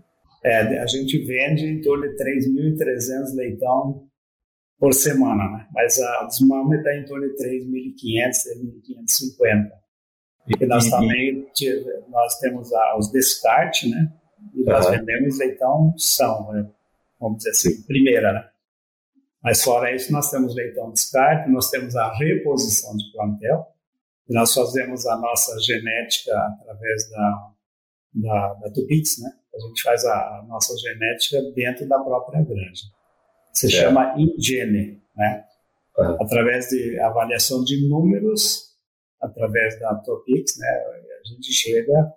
É, 0.44 0.80
a 0.80 0.86
gente 0.86 1.16
vende 1.24 1.64
em 1.64 1.80
torno 1.80 2.08
de 2.08 2.16
3.300 2.16 3.36
leitão 3.36 4.05
por 4.78 4.92
semana, 4.92 5.48
né? 5.50 5.66
mas 5.72 5.98
a 5.98 6.24
desmame 6.24 6.76
está 6.76 6.94
em 6.94 7.04
torno 7.04 7.26
de 7.28 7.34
3.500, 7.34 8.30
3.550. 9.38 9.70
E, 10.60 10.66
nós 10.66 10.86
e, 10.86 10.90
também 10.90 11.48
nós 12.08 12.38
temos 12.38 12.70
os 12.98 13.10
descarte, 13.10 13.88
né? 13.90 14.12
E 14.54 14.62
nós 14.62 14.88
vendemos 14.88 15.38
leitão 15.38 15.94
são, 15.98 16.52
né? 16.52 16.70
vamos 17.20 17.38
dizer 17.38 17.50
assim, 17.50 17.82
primeira, 17.82 18.32
né? 18.32 18.48
Mas 19.42 19.62
fora 19.62 19.94
isso, 19.94 20.12
nós 20.12 20.30
temos 20.30 20.54
leitão 20.54 20.92
descarte, 20.92 21.50
nós 21.50 21.70
temos 21.70 21.96
a 21.96 22.12
reposição 22.14 22.96
de 22.96 23.10
plantel, 23.12 23.66
e 24.28 24.34
nós 24.34 24.52
fazemos 24.52 25.06
a 25.06 25.16
nossa 25.16 25.56
genética 25.60 26.32
através 26.60 27.10
da, 27.10 27.52
da, 28.14 28.54
da 28.54 28.70
Tupix, 28.70 29.22
né? 29.22 29.30
A 29.54 29.68
gente 29.68 29.82
faz 29.82 30.04
a, 30.04 30.12
a, 30.12 30.44
nossa 30.48 30.76
genética 30.76 31.40
dentro 31.54 31.88
da 31.88 31.98
própria 31.98 32.42
granja. 32.42 32.84
Se 33.56 33.66
é. 33.66 33.70
chama 33.70 34.14
Ingene, 34.18 35.02
né? 35.16 35.44
Uhum. 35.96 36.22
Através 36.22 36.68
de 36.68 37.00
avaliação 37.00 37.64
de 37.64 37.88
números 37.88 38.76
através 39.18 39.80
da 39.80 39.94
Topix, 39.94 40.58
né, 40.58 40.68
a 40.68 41.28
gente 41.28 41.52
chega. 41.52 42.12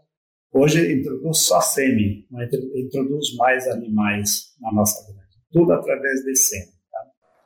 Hoje 0.51 0.93
introduz 0.93 1.39
só 1.39 1.61
semi, 1.61 2.27
não 2.29 2.43
introduz 2.43 3.35
mais 3.37 3.67
animais 3.67 4.53
na 4.59 4.71
nossa 4.73 5.01
granja. 5.05 5.29
Tudo 5.51 5.71
através 5.71 6.23
de 6.25 6.35
semi. 6.35 6.71
Tá? 6.91 6.99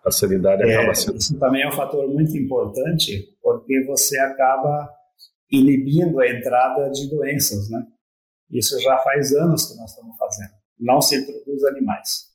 A 0.05 0.11
sanidade 0.11 0.63
é, 0.63 0.77
acaba 0.77 0.95
sendo. 0.95 1.17
Isso 1.17 1.37
também 1.37 1.61
é 1.61 1.67
um 1.67 1.71
fator 1.71 2.07
muito 2.09 2.35
importante, 2.35 3.37
porque 3.43 3.83
você 3.85 4.17
acaba 4.17 4.89
inibindo 5.51 6.19
a 6.19 6.27
entrada 6.27 6.89
de 6.89 7.07
doenças, 7.09 7.69
né? 7.69 7.85
Isso 8.49 8.79
já 8.79 8.97
faz 8.99 9.33
anos 9.33 9.71
que 9.71 9.77
nós 9.77 9.91
estamos 9.91 10.17
fazendo. 10.17 10.51
Não 10.79 10.99
se 10.99 11.15
introduz 11.15 11.63
animais. 11.65 12.32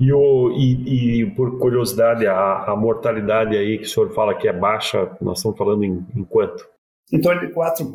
E, 0.00 0.12
o, 0.12 0.50
e, 0.52 1.22
e, 1.22 1.30
por 1.34 1.58
curiosidade, 1.58 2.26
a, 2.26 2.64
a, 2.64 2.76
mortalidade 2.76 3.56
aí 3.56 3.78
que 3.78 3.84
o 3.84 3.88
senhor 3.88 4.12
fala 4.14 4.34
que 4.34 4.48
é 4.48 4.52
baixa, 4.52 5.16
nós 5.20 5.38
estamos 5.38 5.56
falando 5.56 5.84
em, 5.84 6.04
em 6.16 6.24
quanto? 6.24 6.66
Em 7.12 7.20
torno 7.20 7.46
de 7.46 7.52
4% 7.52 7.86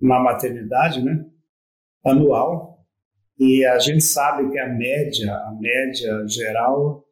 na 0.00 0.20
maternidade, 0.20 1.02
né? 1.02 1.24
Anual. 2.04 2.78
E 3.38 3.64
a 3.64 3.78
gente 3.78 4.02
sabe 4.02 4.50
que 4.50 4.58
a 4.58 4.68
média, 4.68 5.32
a 5.32 5.52
média 5.58 6.26
geral, 6.26 7.04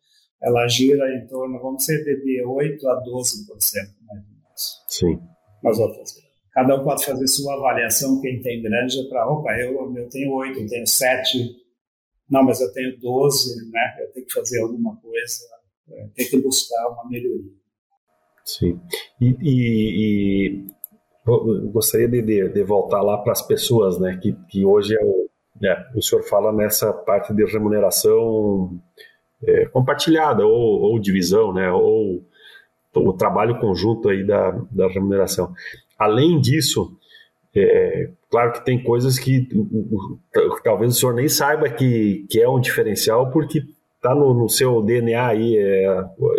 ela 0.43 0.67
gira 0.69 1.15
em 1.17 1.27
torno, 1.27 1.59
vamos 1.61 1.85
dizer, 1.85 2.05
de 2.05 2.45
8 2.45 2.89
a 2.89 3.03
12%, 3.03 3.05
mais 3.05 4.23
ou 4.23 4.31
menos. 4.31 4.85
Sim. 4.89 5.19
Nas 5.63 5.79
outras. 5.79 6.13
Cada 6.53 6.81
um 6.81 6.85
pode 6.85 7.05
fazer 7.05 7.27
sua 7.29 7.55
avaliação, 7.55 8.21
quem 8.21 8.41
tem 8.43 8.63
granja, 8.63 8.99
para, 9.09 9.31
opa, 9.31 9.53
eu, 9.59 9.95
eu 9.97 10.09
tenho 10.09 10.33
8, 10.33 10.59
eu 10.59 10.67
tenho 10.67 10.87
7, 10.87 11.57
não, 12.31 12.43
mas 12.45 12.61
eu 12.61 12.73
tenho 12.73 12.99
12, 12.99 13.71
né? 13.71 13.97
Eu 14.01 14.13
tenho 14.13 14.27
que 14.27 14.33
fazer 14.33 14.61
alguma 14.61 14.97
coisa, 14.97 15.45
é, 15.91 16.09
tem 16.15 16.29
que 16.29 16.41
buscar 16.41 16.89
uma 16.89 17.09
melhoria. 17.09 17.53
Sim. 18.45 18.81
E, 19.21 19.37
e, 19.43 20.67
e 20.67 21.71
gostaria 21.71 22.09
de, 22.09 22.23
de, 22.23 22.49
de, 22.49 22.65
voltar 22.65 23.03
lá 23.03 23.19
para 23.19 23.33
as 23.33 23.43
pessoas, 23.43 23.99
né? 23.99 24.19
Que, 24.23 24.33
que 24.49 24.65
hoje 24.65 24.95
é 24.95 25.05
o, 25.05 25.29
é, 25.65 25.91
o 25.95 26.03
senhor 26.03 26.23
fala 26.25 26.53
nessa 26.53 26.93
parte 26.93 27.35
de 27.35 27.45
remuneração 27.45 28.81
é, 29.43 29.67
compartilhada 29.67 30.47
ou, 30.47 30.81
ou, 30.81 30.99
divisão, 30.99 31.53
né? 31.53 31.71
Ou 31.71 32.27
o 32.95 33.13
trabalho 33.13 33.61
conjunto 33.61 34.09
aí 34.09 34.27
da, 34.27 34.51
da 34.71 34.89
remuneração. 34.89 35.53
Além 35.99 36.41
disso, 36.41 36.98
é, 37.61 38.11
claro 38.31 38.53
que 38.53 38.65
tem 38.65 38.83
coisas 38.83 39.19
que 39.19 39.49
talvez 40.63 40.97
o 40.97 40.99
senhor 40.99 41.15
nem 41.15 41.29
saiba 41.29 41.69
que, 41.69 42.27
que 42.31 42.41
é 42.41 42.49
um 42.49 42.61
diferencial, 42.61 43.31
porque 43.31 43.63
está 43.97 44.15
no, 44.15 44.33
no, 44.35 44.49
seu 44.49 44.83
DNA 44.83 45.27
aí, 45.27 45.57
é, 45.57 45.87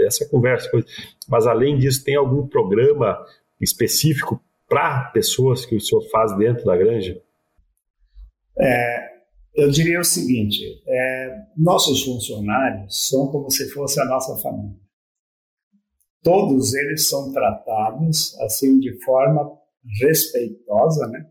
essa 0.06 0.28
conversa. 0.30 0.70
Mas 1.28 1.46
além 1.46 1.78
disso, 1.78 2.04
tem 2.04 2.16
algum 2.16 2.48
programa 2.48 3.18
específico 3.60 4.42
para 4.68 5.10
pessoas 5.12 5.66
que 5.66 5.76
o 5.76 5.82
senhor 5.82 6.02
faz 6.10 6.36
dentro 6.38 6.66
da 6.66 6.78
granja? 6.78 7.20
É, 8.58 9.10
eu 9.56 9.70
diria 9.70 10.00
o 10.00 10.06
seguinte: 10.06 10.82
é, 10.88 11.42
nossos 11.58 12.04
funcionários 12.04 13.10
são 13.10 13.28
como 13.28 13.50
se 13.50 13.70
fosse 13.70 14.00
a 14.00 14.06
nossa 14.06 14.36
família. 14.38 14.78
Todos 16.22 16.74
eles 16.74 17.08
são 17.08 17.32
tratados 17.32 18.38
assim 18.42 18.78
de 18.80 18.94
forma 19.04 19.59
respeitosa, 20.00 21.08
né? 21.08 21.30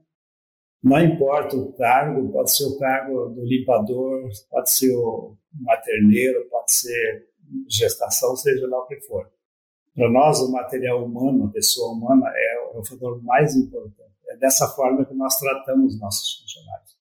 Não 0.83 1.01
importa 1.01 1.57
o 1.57 1.73
cargo, 1.73 2.31
pode 2.33 2.53
ser 2.53 2.65
o 2.65 2.79
cargo 2.79 3.31
do 3.31 3.45
limpador, 3.45 4.29
pode 4.49 4.71
ser 4.71 4.95
o 4.95 5.37
materneiro, 5.53 6.49
pode 6.49 6.73
ser 6.73 7.29
gestação, 7.69 8.37
seja 8.37 8.67
lá 8.69 8.79
o 8.79 8.87
que 8.87 9.01
for. 9.01 9.29
Para 9.95 10.11
nós, 10.11 10.39
o 10.41 10.53
material 10.53 11.05
humano, 11.05 11.47
a 11.47 11.51
pessoa 11.51 11.93
humana, 11.93 12.31
é, 12.33 12.77
é 12.77 12.79
o 12.79 12.85
fator 12.85 13.21
mais 13.25 13.57
importante. 13.57 14.15
É 14.29 14.37
dessa 14.37 14.69
forma 14.69 15.05
que 15.05 15.15
nós 15.15 15.37
tratamos 15.37 15.99
nossos 15.99 16.41
funcionários. 16.41 16.97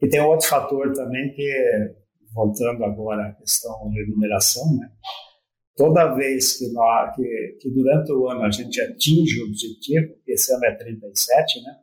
E 0.00 0.08
tem 0.08 0.20
outro 0.20 0.48
fator 0.48 0.92
também 0.94 1.32
que, 1.34 1.94
voltando 2.32 2.84
agora 2.84 3.28
à 3.28 3.32
questão 3.34 3.90
de 3.90 4.02
remuneração, 4.04 4.76
né? 4.78 4.90
Toda 5.78 6.12
vez 6.16 6.58
que, 6.58 6.68
nós, 6.72 7.14
que, 7.14 7.58
que, 7.60 7.70
durante 7.70 8.10
o 8.12 8.28
ano 8.28 8.42
a 8.42 8.50
gente 8.50 8.80
atinge 8.80 9.40
o 9.40 9.46
objetivo, 9.46 10.12
esse 10.26 10.52
ano 10.52 10.64
é 10.64 10.74
37, 10.74 11.62
né? 11.62 11.76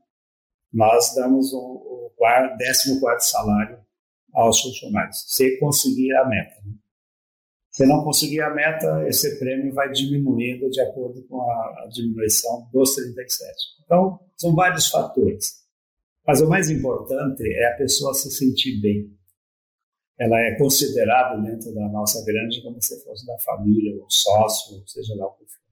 nós 0.71 1.15
damos 1.15 1.53
o, 1.53 1.58
o 1.58 2.12
14 2.19 2.99
salário 3.21 3.79
aos 4.34 4.60
funcionários, 4.60 5.23
se 5.27 5.58
conseguir 5.60 6.13
a 6.13 6.25
meta. 6.27 6.62
Né? 6.65 6.73
Se 7.71 7.86
não 7.86 8.03
conseguir 8.03 8.41
a 8.41 8.53
meta, 8.53 9.08
esse 9.08 9.39
prêmio 9.39 9.73
vai 9.73 9.89
diminuindo 9.89 10.69
de 10.69 10.81
acordo 10.81 11.23
com 11.23 11.41
a, 11.41 11.84
a 11.84 11.88
diminuição 11.89 12.69
dos 12.73 12.95
37. 12.95 13.49
Então, 13.86 14.19
são 14.36 14.53
vários 14.53 14.89
fatores. 14.89 15.63
Mas 16.27 16.41
o 16.41 16.49
mais 16.49 16.69
importante 16.69 17.43
é 17.43 17.73
a 17.73 17.77
pessoa 17.77 18.13
se 18.13 18.29
sentir 18.29 18.81
bem 18.81 19.10
ela 20.19 20.39
é 20.39 20.56
considerada 20.58 21.41
dentro 21.41 21.73
da 21.73 21.88
nossa 21.89 22.23
grande 22.25 22.62
como 22.63 22.82
se 22.82 23.04
fosse 23.04 23.25
da 23.25 23.38
família, 23.39 23.95
ou 24.01 24.06
sócio, 24.10 24.78
ou 24.78 24.88
seja 24.88 25.13
lá 25.15 25.28
o 25.28 25.32
que 25.32 25.45
for. 25.45 25.65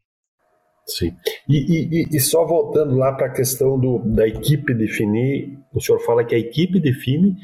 Sim. 0.86 1.16
E, 1.48 2.02
e, 2.04 2.18
e 2.18 2.20
só 2.20 2.46
voltando 2.46 2.96
lá 2.96 3.14
para 3.14 3.28
a 3.28 3.34
questão 3.34 3.80
do, 3.80 4.00
da 4.00 4.28
equipe 4.28 4.74
definir, 4.74 5.58
o 5.74 5.80
senhor 5.80 6.00
fala 6.00 6.26
que 6.26 6.36
a 6.36 6.40
equipe 6.40 6.80
define 6.80 7.38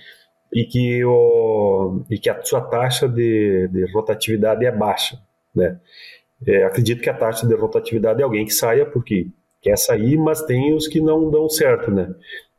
e 0.53 0.65
que, 0.65 1.05
o, 1.05 2.03
e 2.09 2.17
que 2.17 2.29
a 2.29 2.43
sua 2.43 2.61
taxa 2.61 3.07
de, 3.07 3.69
de 3.69 3.91
rotatividade 3.93 4.65
é 4.65 4.71
baixa. 4.71 5.17
Né? 5.55 5.79
É, 6.45 6.65
acredito 6.65 7.01
que 7.01 7.09
a 7.09 7.13
taxa 7.13 7.47
de 7.47 7.55
rotatividade 7.55 8.21
é 8.21 8.23
alguém 8.23 8.45
que 8.45 8.53
saia 8.53 8.85
porque 8.85 9.27
quer 9.61 9.77
sair, 9.77 10.17
mas 10.17 10.41
tem 10.41 10.73
os 10.73 10.87
que 10.87 10.99
não 10.99 11.31
dão 11.31 11.47
certo. 11.47 11.91
Né? 11.91 12.13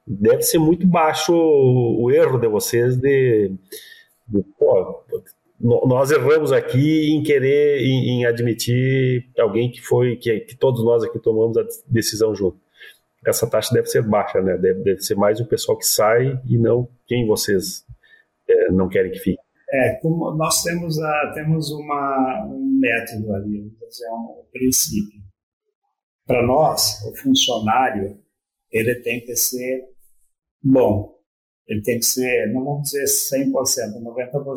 Deve 0.07 0.43
ser 0.43 0.59
muito 0.59 0.87
baixo 0.87 1.35
o, 1.35 2.05
o 2.05 2.11
erro 2.11 2.39
de 2.39 2.49
vocês 2.49 2.97
de 2.97 3.53
pô, 4.59 5.05
nós 5.61 6.11
erramos 6.11 6.53
aqui 6.53 7.11
em 7.11 7.23
querer, 7.23 7.83
em, 7.83 8.21
em 8.21 8.25
admitir 8.25 9.29
alguém 9.39 9.71
que 9.71 9.81
foi, 9.81 10.17
que, 10.17 10.41
que, 10.41 10.57
todos 10.57 10.83
nós 10.83 11.05
aqui 11.05 11.19
tomamos 11.19 11.59
a 11.59 11.65
decisão 11.87 12.35
junto. 12.35 12.59
Essa 13.27 13.49
taxa 13.49 13.75
deve 13.75 13.87
ser 13.87 14.03
baixa, 14.03 14.41
né? 14.41 14.57
Deve, 14.57 14.83
deve 14.83 15.01
ser 15.03 15.15
mais 15.15 15.39
o 15.39 15.47
pessoal 15.47 15.77
que 15.77 15.85
sai 15.85 16.41
e 16.49 16.57
não 16.57 16.89
quem 17.07 17.27
vocês 17.27 17.85
é, 18.49 18.73
não 18.73 18.89
querem 18.89 19.13
que 19.13 19.19
fique. 19.19 19.43
É, 19.71 19.95
como 19.97 20.31
nós 20.33 20.63
temos, 20.63 20.99
a, 20.99 21.33
temos 21.35 21.71
uma, 21.71 22.47
um 22.47 22.79
método 22.81 23.35
ali, 23.35 23.71
é 24.03 24.13
um 24.13 24.43
princípio. 24.51 25.21
Para 26.27 26.45
nós, 26.45 27.05
o 27.05 27.15
funcionário, 27.17 28.19
ele 28.73 28.95
tem 28.97 29.21
que 29.21 29.37
ser 29.37 29.85
bom, 30.63 31.20
ele 31.71 31.83
tem 31.83 32.01
que 32.01 32.05
ser, 32.05 32.53
não 32.53 32.65
vamos 32.65 32.91
dizer 32.91 33.05
100%, 33.05 33.53
90%. 34.03 34.57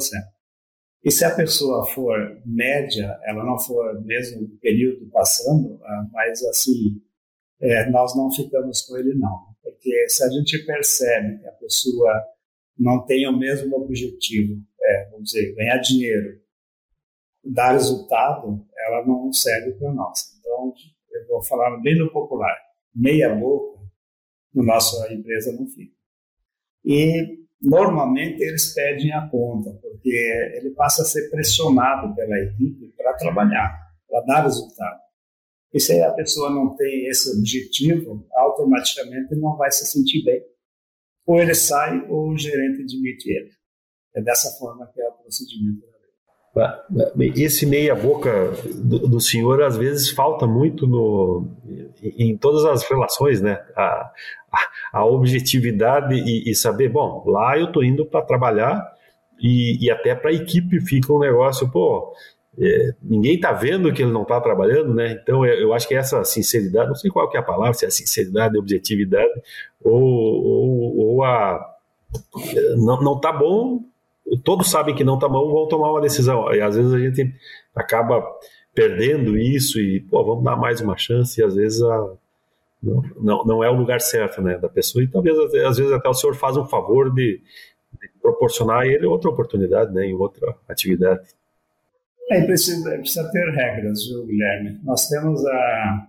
E 1.03 1.11
se 1.11 1.23
a 1.23 1.35
pessoa 1.35 1.85
for 1.85 2.41
média, 2.43 3.19
ela 3.25 3.45
não 3.45 3.59
for 3.59 4.03
mesmo 4.03 4.49
período 4.59 5.07
passando, 5.11 5.79
ah, 5.83 6.07
mas 6.11 6.43
assim, 6.45 6.99
é, 7.61 7.87
nós 7.91 8.15
não 8.15 8.31
ficamos 8.31 8.81
com 8.81 8.97
ele 8.97 9.13
não. 9.13 9.53
Porque 9.61 10.09
se 10.09 10.23
a 10.23 10.29
gente 10.29 10.65
percebe 10.65 11.37
que 11.39 11.47
a 11.47 11.51
pessoa 11.51 12.23
não 12.79 13.05
tem 13.05 13.27
o 13.27 13.37
mesmo 13.37 13.75
objetivo, 13.75 14.59
é, 14.81 15.09
vamos 15.11 15.29
dizer, 15.29 15.53
ganhar 15.53 15.77
dinheiro, 15.77 16.41
dá 17.43 17.73
resultado, 17.73 18.65
ela 18.87 19.05
não 19.05 19.31
serve 19.31 19.73
para 19.73 19.93
nós. 19.93 20.19
Então, 20.39 20.73
eu 21.11 21.27
vou 21.27 21.43
falar 21.43 21.77
bem 21.81 21.95
no 21.95 22.11
popular, 22.11 22.57
meia 22.95 23.35
boca, 23.35 23.79
no 24.51 24.63
nossa 24.63 25.13
empresa 25.13 25.51
não 25.53 25.67
fica. 25.67 26.02
E 26.85 27.43
normalmente 27.61 28.41
eles 28.41 28.73
pedem 28.73 29.13
a 29.13 29.27
conta, 29.29 29.71
porque 29.81 30.09
ele 30.55 30.71
passa 30.71 31.03
a 31.03 31.05
ser 31.05 31.29
pressionado 31.29 32.13
pela 32.15 32.37
equipe 32.39 32.93
para 32.97 33.13
trabalhar, 33.13 33.73
para 34.09 34.21
dar 34.21 34.43
resultado. 34.43 35.01
E 35.73 35.79
se 35.79 35.99
a 36.01 36.11
pessoa 36.11 36.51
não 36.51 36.75
tem 36.75 37.07
esse 37.07 37.35
objetivo, 37.37 38.27
automaticamente 38.33 39.35
não 39.35 39.57
vai 39.57 39.71
se 39.71 39.85
sentir 39.85 40.23
bem. 40.23 40.43
Ou 41.25 41.39
ele 41.39 41.55
sai 41.55 42.05
ou 42.09 42.29
o 42.29 42.37
gerente 42.37 42.85
demite 42.85 43.31
ele. 43.31 43.49
É 44.13 44.21
dessa 44.21 44.51
forma 44.59 44.85
que 44.93 45.01
é 45.01 45.07
o 45.07 45.13
procedimento 45.13 45.92
esse 47.35 47.65
meia 47.65 47.95
boca 47.95 48.51
do, 48.75 48.99
do, 48.99 49.19
senhor 49.19 49.63
às 49.63 49.75
vezes 49.75 50.11
falta 50.11 50.45
muito 50.45 50.85
no, 50.85 51.47
em, 52.01 52.37
todas 52.37 52.63
as 52.65 52.83
relações, 52.83 53.41
né? 53.41 53.59
A, 53.75 54.11
a, 54.51 54.99
a 54.99 55.05
objetividade 55.05 56.13
e, 56.13 56.49
e, 56.49 56.55
saber, 56.55 56.89
bom, 56.89 57.23
lá 57.25 57.57
eu 57.57 57.65
estou 57.65 57.83
indo 57.83 58.05
para 58.05 58.21
trabalhar 58.21 58.87
e, 59.41 59.83
e 59.83 59.89
até 59.89 60.13
para 60.13 60.29
a 60.29 60.33
equipe 60.33 60.79
fica 60.79 61.11
um 61.11 61.17
negócio, 61.17 61.67
pô, 61.71 62.13
é, 62.59 62.93
ninguém 63.01 63.33
está 63.33 63.51
vendo 63.51 63.91
que 63.91 64.03
ele 64.03 64.11
não 64.11 64.21
está 64.21 64.39
trabalhando, 64.39 64.93
né? 64.93 65.11
Então 65.11 65.43
eu, 65.43 65.55
eu, 65.55 65.73
acho 65.73 65.87
que 65.87 65.95
essa 65.95 66.23
sinceridade, 66.23 66.87
não 66.87 66.95
sei 66.95 67.09
qual 67.09 67.27
que 67.29 67.35
é 67.35 67.39
a 67.39 67.43
palavra, 67.43 67.73
se 67.73 67.85
é 67.85 67.89
sinceridade, 67.89 68.59
objetividade 68.59 69.33
ou, 69.83 69.99
ou, 69.99 70.97
ou 70.97 71.23
a 71.23 71.73
não, 72.77 73.01
não 73.01 73.19
tá 73.19 73.31
bom 73.31 73.83
todos 74.43 74.69
sabem 74.69 74.95
que 74.95 75.03
não 75.03 75.19
tá 75.19 75.27
bom, 75.27 75.51
vão 75.51 75.67
tomar 75.67 75.91
uma 75.91 76.01
decisão. 76.01 76.53
E 76.53 76.61
às 76.61 76.75
vezes 76.75 76.93
a 76.93 76.99
gente 76.99 77.33
acaba 77.75 78.23
perdendo 78.73 79.37
isso 79.37 79.79
e, 79.79 80.01
pô, 80.01 80.23
vamos 80.23 80.43
dar 80.43 80.55
mais 80.55 80.81
uma 80.81 80.97
chance 80.97 81.39
e 81.39 81.43
às 81.43 81.55
vezes 81.55 81.81
a, 81.81 82.15
não, 82.83 83.01
não, 83.21 83.45
não 83.45 83.63
é 83.63 83.69
o 83.69 83.75
lugar 83.75 84.01
certo, 84.01 84.41
né, 84.41 84.57
da 84.57 84.67
pessoa. 84.67 85.03
E 85.03 85.07
talvez, 85.07 85.37
às 85.37 85.77
vezes, 85.77 85.91
até 85.91 86.09
o 86.09 86.13
senhor 86.13 86.35
faz 86.35 86.57
um 86.57 86.65
favor 86.65 87.13
de, 87.13 87.41
de 87.93 88.09
proporcionar 88.21 88.81
a 88.81 88.87
ele 88.87 89.05
outra 89.05 89.29
oportunidade, 89.29 89.93
né, 89.93 90.05
em 90.05 90.13
outra 90.13 90.55
atividade. 90.67 91.21
É, 92.29 92.41
precisa, 92.45 92.89
precisa 92.97 93.29
ter 93.31 93.49
regras, 93.51 94.05
viu, 94.07 94.25
Guilherme? 94.25 94.79
Nós 94.83 95.07
temos 95.07 95.45
a, 95.45 96.07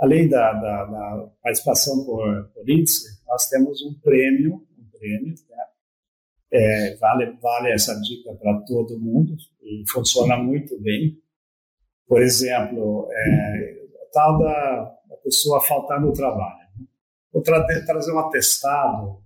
além 0.00 0.28
da, 0.28 0.52
da, 0.52 0.84
da 0.84 1.28
participação 1.42 2.04
por, 2.04 2.50
por 2.54 2.68
índice, 2.68 3.20
nós 3.26 3.48
temos 3.48 3.82
um 3.82 3.94
prêmio, 3.94 4.62
um 4.78 4.98
prêmio, 4.98 5.34
né, 5.48 5.64
é, 6.52 6.96
vale, 6.96 7.32
vale 7.40 7.72
essa 7.72 7.94
dica 8.00 8.34
para 8.34 8.60
todo 8.60 8.98
mundo 8.98 9.36
e 9.62 9.84
funciona 9.90 10.36
muito 10.36 10.80
bem. 10.80 11.18
Por 12.06 12.22
exemplo, 12.22 13.08
é, 13.10 13.84
tal 14.12 14.38
da, 14.38 14.94
pessoa 15.24 15.60
faltar 15.66 16.00
no 16.00 16.12
trabalho. 16.12 16.68
Né? 16.78 16.86
Ou 17.32 17.42
tra 17.42 17.64
trazer 17.86 18.12
um 18.12 18.18
atestado, 18.18 19.22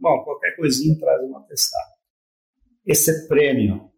bom, 0.00 0.24
qualquer 0.24 0.56
coisinha 0.56 0.98
traz 0.98 1.22
um 1.22 1.36
atestado. 1.36 1.92
Esse 2.84 3.28
prêmio, 3.28 3.90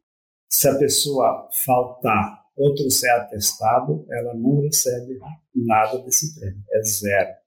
se 0.49 0.69
a 0.69 0.79
pessoa 0.79 1.49
faltar 1.65 2.45
ou 2.57 2.75
trouxer 2.75 3.11
atestado, 3.15 4.07
ela 4.11 4.35
não 4.35 4.61
recebe 4.61 5.19
nada 5.55 5.99
desse 6.01 6.39
prêmio, 6.39 6.63
é 6.71 6.83
zero 6.83 7.40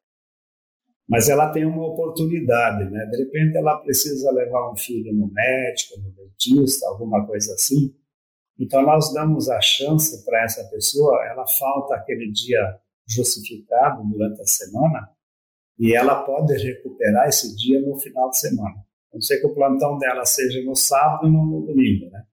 mas 1.13 1.29
ela 1.29 1.51
tem 1.51 1.63
uma 1.63 1.85
oportunidade, 1.85 2.89
né? 2.89 3.05
De 3.05 3.17
repente 3.17 3.55
ela 3.55 3.77
precisa 3.77 4.31
levar 4.31 4.71
um 4.71 4.75
filho 4.75 5.13
no 5.13 5.31
médico, 5.31 6.01
no 6.01 6.09
dentista, 6.09 6.87
alguma 6.87 7.23
coisa 7.27 7.53
assim. 7.53 7.93
Então 8.59 8.81
nós 8.81 9.13
damos 9.13 9.47
a 9.47 9.61
chance 9.61 10.25
para 10.25 10.43
essa 10.43 10.67
pessoa, 10.71 11.23
ela 11.27 11.45
falta 11.45 11.93
aquele 11.93 12.31
dia 12.31 12.79
justificado 13.07 14.03
durante 14.09 14.41
a 14.41 14.45
semana 14.47 15.07
e 15.77 15.95
ela 15.95 16.23
pode 16.23 16.51
recuperar 16.57 17.27
esse 17.27 17.55
dia 17.57 17.79
no 17.79 17.95
final 17.99 18.31
de 18.31 18.39
semana. 18.39 18.83
A 19.11 19.15
não 19.15 19.21
ser 19.21 19.39
que 19.39 19.45
o 19.45 19.53
plantão 19.53 19.99
dela 19.99 20.25
seja 20.25 20.63
no 20.63 20.75
sábado 20.75 21.27
e 21.27 21.31
no 21.31 21.61
domingo, 21.61 22.09
né? 22.09 22.23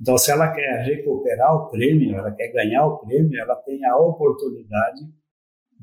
Então, 0.00 0.18
se 0.18 0.32
ela 0.32 0.52
quer 0.52 0.82
recuperar 0.84 1.54
o 1.54 1.70
prêmio, 1.70 2.16
ela 2.16 2.32
quer 2.32 2.48
ganhar 2.48 2.86
o 2.86 2.98
prêmio, 2.98 3.40
ela 3.40 3.54
tem 3.54 3.84
a 3.84 3.96
oportunidade 3.96 5.02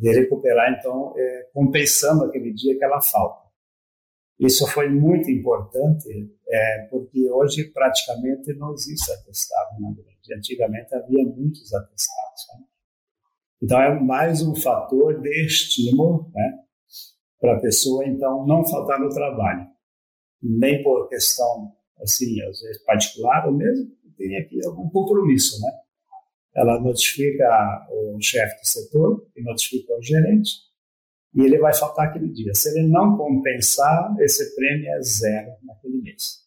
de 0.01 0.11
recuperar, 0.11 0.75
então, 0.77 1.13
é, 1.15 1.49
compensando 1.53 2.25
aquele 2.25 2.51
dia 2.51 2.75
que 2.75 2.83
ela 2.83 2.99
falta. 2.99 3.47
Isso 4.39 4.65
foi 4.65 4.89
muito 4.89 5.29
importante, 5.29 6.09
é, 6.49 6.87
porque 6.89 7.29
hoje 7.29 7.65
praticamente 7.65 8.51
não 8.55 8.73
existe 8.73 9.11
atestado 9.11 9.79
na 9.79 9.91
grande. 9.91 10.33
Antigamente 10.35 10.95
havia 10.95 11.23
muitos 11.23 11.71
atestados. 11.71 12.47
Né? 12.49 12.65
Então 13.61 13.79
é 13.79 13.99
mais 13.99 14.41
um 14.41 14.55
fator 14.55 15.21
de 15.21 15.45
estímulo 15.45 16.31
né, 16.33 16.59
para 17.39 17.57
a 17.57 17.59
pessoa, 17.59 18.03
então, 18.07 18.47
não 18.47 18.65
faltar 18.65 18.99
no 18.99 19.09
trabalho. 19.09 19.67
Nem 20.41 20.81
por 20.81 21.07
questão, 21.09 21.71
assim, 22.01 22.41
às 22.41 22.59
vezes 22.59 22.83
particular, 22.83 23.45
ou 23.45 23.53
mesmo 23.53 23.91
tem 24.17 24.35
aqui 24.37 24.65
algum 24.65 24.89
compromisso, 24.89 25.61
né? 25.61 25.71
Ela 26.55 26.79
notifica 26.79 27.87
o 27.89 28.19
chefe 28.21 28.59
do 28.59 28.67
setor 28.67 29.27
e 29.35 29.41
notifica 29.41 29.95
o 29.97 30.01
gerente 30.01 30.71
e 31.33 31.41
ele 31.41 31.57
vai 31.59 31.73
faltar 31.73 32.09
aquele 32.09 32.27
dia. 32.29 32.53
Se 32.53 32.69
ele 32.69 32.87
não 32.87 33.17
compensar, 33.17 34.13
esse 34.19 34.53
prêmio 34.55 34.89
é 34.89 35.01
zero 35.01 35.51
naquele 35.63 36.01
mês. 36.01 36.41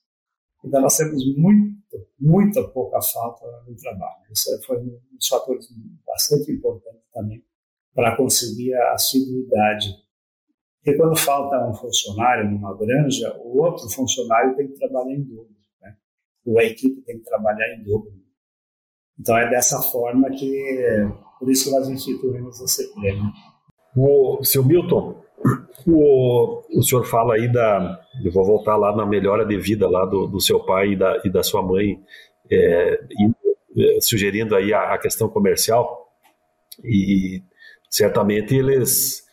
Então 0.63 0.81
nós 0.81 0.97
temos 0.97 1.23
muito, 1.37 1.77
muita 2.19 2.63
pouca 2.69 3.01
falta 3.01 3.47
no 3.67 3.77
trabalho. 3.77 4.25
Isso 4.31 4.63
foi 4.65 4.79
um 4.79 5.01
dos 5.13 5.29
fatores 5.29 5.67
bastante 6.07 6.53
importantes 6.53 7.03
também 7.13 7.43
para 7.95 8.17
conseguir 8.17 8.75
a 8.75 8.93
assiduidade. 8.93 9.95
Porque 10.83 10.99
quando 10.99 11.17
falta 11.17 11.67
um 11.67 11.75
funcionário 11.75 12.51
numa 12.51 12.77
granja, 12.77 13.35
o 13.39 13.63
outro 13.63 13.89
funcionário 13.89 14.55
tem 14.57 14.69
que 14.69 14.79
trabalhar 14.79 15.15
em 15.15 15.23
dobro. 15.23 15.55
Né? 15.81 15.97
Ou 16.45 16.59
a 16.59 16.65
equipe 16.65 17.01
tem 17.03 17.19
que 17.19 17.25
trabalhar 17.25 17.75
em 17.75 17.83
dobro. 17.83 18.13
Então 19.19 19.37
é 19.37 19.49
dessa 19.49 19.81
forma 19.81 20.31
que, 20.31 21.07
por 21.39 21.51
isso 21.51 21.65
que 21.65 21.71
nós 21.71 21.89
instituímos 21.89 22.61
esse 22.61 22.93
prêmio. 22.95 23.31
O 23.97 24.43
seu 24.43 24.65
Milton, 24.65 25.23
o, 25.87 26.63
o 26.79 26.83
senhor 26.83 27.05
fala 27.05 27.35
aí 27.35 27.51
da, 27.53 28.01
eu 28.25 28.33
vou 28.33 28.45
voltar 28.45 28.77
lá 28.77 28.95
na 28.97 29.07
melhora 29.07 29.45
de 29.45 29.57
vida 29.57 29.89
lá 29.89 30.05
do, 30.05 30.27
do 30.27 30.41
seu 30.41 30.61
pai 30.61 30.93
e 30.93 30.97
da, 30.97 31.21
e 31.25 31.31
da 31.31 31.43
sua 31.43 31.63
mãe, 31.63 32.01
é, 32.51 33.01
e, 33.11 33.97
é, 33.97 34.01
sugerindo 34.01 34.57
aí 34.57 34.73
a, 34.73 34.95
a, 34.95 34.99
questão 34.99 35.29
comercial 35.29 36.09
e 36.83 37.43
certamente 37.91 38.55
eles 38.55 39.25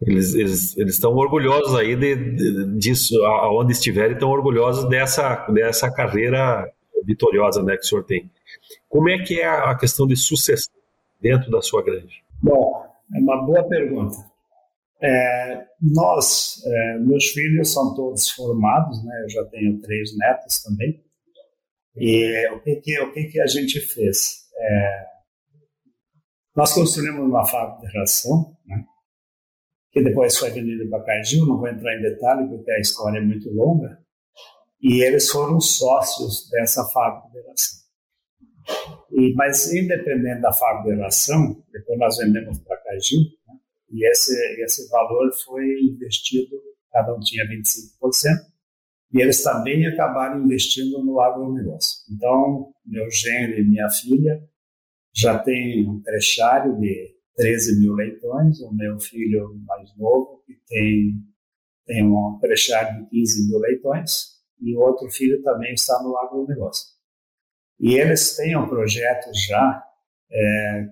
eles, 0.00 0.34
eles, 0.34 0.78
eles 0.78 0.94
estão 0.94 1.14
orgulhosos 1.14 1.74
aí 1.74 1.94
de, 1.94 2.16
de, 2.16 2.78
disso, 2.78 3.22
aonde 3.24 3.72
estiverem, 3.72 4.14
estão 4.14 4.30
orgulhosos 4.30 4.88
dessa, 4.88 5.46
dessa 5.48 5.92
carreira 5.92 6.66
vitoriosa 7.04 7.62
né, 7.62 7.76
que 7.76 7.82
o 7.82 7.86
senhor 7.86 8.04
tem. 8.04 8.30
Como 8.88 9.08
é 9.08 9.22
que 9.22 9.40
é 9.40 9.46
a 9.46 9.74
questão 9.76 10.06
de 10.06 10.16
sucessão 10.16 10.72
dentro 11.20 11.50
da 11.50 11.62
sua 11.62 11.82
granja? 11.82 12.16
Bom, 12.42 12.84
é 13.14 13.18
uma 13.18 13.44
boa 13.44 13.68
pergunta. 13.68 14.16
É, 15.02 15.66
nós, 15.80 16.62
é, 16.64 16.98
meus 16.98 17.26
filhos 17.28 17.72
são 17.72 17.94
todos 17.94 18.30
formados, 18.30 19.02
né? 19.04 19.22
Eu 19.24 19.30
já 19.30 19.44
tenho 19.46 19.80
três 19.80 20.16
netos 20.16 20.62
também. 20.62 21.02
E 21.96 22.48
o 22.52 22.60
que 22.60 22.76
que, 22.76 23.00
o 23.00 23.12
que, 23.12 23.24
que 23.24 23.40
a 23.40 23.46
gente 23.46 23.80
fez? 23.80 24.46
É, 24.56 25.06
nós 26.54 26.72
construímos 26.74 27.24
uma 27.24 27.44
fábrica 27.46 27.86
de 27.86 27.98
ração, 27.98 28.54
né? 28.66 28.84
que 29.90 30.02
depois 30.02 30.36
foi 30.36 30.50
vendida 30.50 30.88
para 30.88 31.04
Cargill, 31.04 31.46
não 31.46 31.58
vou 31.58 31.68
entrar 31.68 31.96
em 31.96 32.02
detalhe 32.02 32.48
porque 32.48 32.70
a 32.70 32.78
história 32.78 33.18
é 33.18 33.22
muito 33.22 33.50
longa, 33.50 33.98
e 34.80 35.02
eles 35.02 35.28
foram 35.30 35.60
sócios 35.60 36.48
dessa 36.50 36.84
fábrica 36.88 37.28
de 37.30 37.48
ração. 37.48 37.79
E, 39.12 39.34
mas, 39.34 39.72
independente 39.72 40.40
da 40.40 40.52
fabulação, 40.52 41.62
depois 41.72 41.98
nós 41.98 42.16
vendemos 42.18 42.58
para 42.60 42.76
a 42.76 42.94
né? 42.94 43.60
e 43.90 44.08
esse, 44.08 44.32
esse 44.62 44.88
valor 44.88 45.32
foi 45.44 45.64
investido, 45.82 46.56
cada 46.92 47.14
um 47.14 47.20
tinha 47.20 47.44
25%, 47.44 48.50
e 49.12 49.20
eles 49.20 49.42
também 49.42 49.86
acabaram 49.86 50.44
investindo 50.44 51.02
no 51.02 51.20
agronegócio. 51.20 52.00
Então, 52.10 52.72
meu 52.86 53.10
genro 53.10 53.58
e 53.58 53.64
minha 53.64 53.88
filha 53.90 54.40
já 55.12 55.38
têm 55.38 55.88
um 55.88 56.00
trechário 56.00 56.78
de 56.78 57.16
13 57.36 57.80
mil 57.80 57.94
leitões, 57.94 58.60
o 58.60 58.72
meu 58.72 59.00
filho 59.00 59.60
mais 59.66 59.96
novo, 59.96 60.42
que 60.46 60.54
tem, 60.68 61.14
tem 61.86 62.04
um 62.04 62.38
trechário 62.40 63.02
de 63.02 63.10
15 63.10 63.48
mil 63.48 63.58
leitões, 63.58 64.40
e 64.60 64.76
o 64.76 64.80
outro 64.80 65.10
filho 65.10 65.42
também 65.42 65.72
está 65.72 66.00
no 66.02 66.16
agronegócio. 66.16 66.99
E 67.80 67.94
eles 67.94 68.36
têm 68.36 68.54
um 68.56 68.68
projeto 68.68 69.30
já, 69.48 69.82
é, 70.30 70.86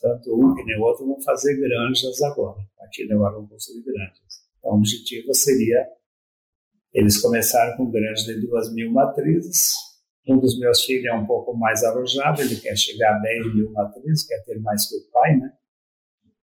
tanto 0.00 0.34
um 0.34 0.54
que 0.54 0.64
nem 0.64 0.78
o 0.78 0.82
outro 0.82 1.06
vão 1.06 1.20
fazer 1.20 1.54
granjas 1.60 2.22
agora. 2.22 2.58
Aqui 2.80 3.06
agora 3.12 3.34
vão 3.34 3.46
construir 3.46 3.82
granjas. 3.82 4.40
Então, 4.58 4.72
o 4.72 4.76
objetivo 4.76 5.34
seria, 5.34 5.86
eles 6.94 7.20
começaram 7.20 7.76
com 7.76 7.90
granjas 7.90 8.24
de 8.24 8.40
duas 8.40 8.72
mil 8.72 8.90
matrizes, 8.90 9.74
Um 10.26 10.38
dos 10.38 10.58
meus 10.58 10.82
filhos 10.84 11.06
é 11.06 11.14
um 11.14 11.26
pouco 11.26 11.54
mais 11.54 11.84
arrojado, 11.84 12.40
ele 12.40 12.56
quer 12.56 12.76
chegar 12.76 13.16
a 13.16 13.18
10 13.18 13.54
mil 13.54 13.72
matrizes, 13.72 14.26
quer 14.26 14.42
ter 14.44 14.58
mais 14.60 14.88
que 14.88 14.96
o 14.96 15.10
pai, 15.10 15.36
né? 15.36 15.52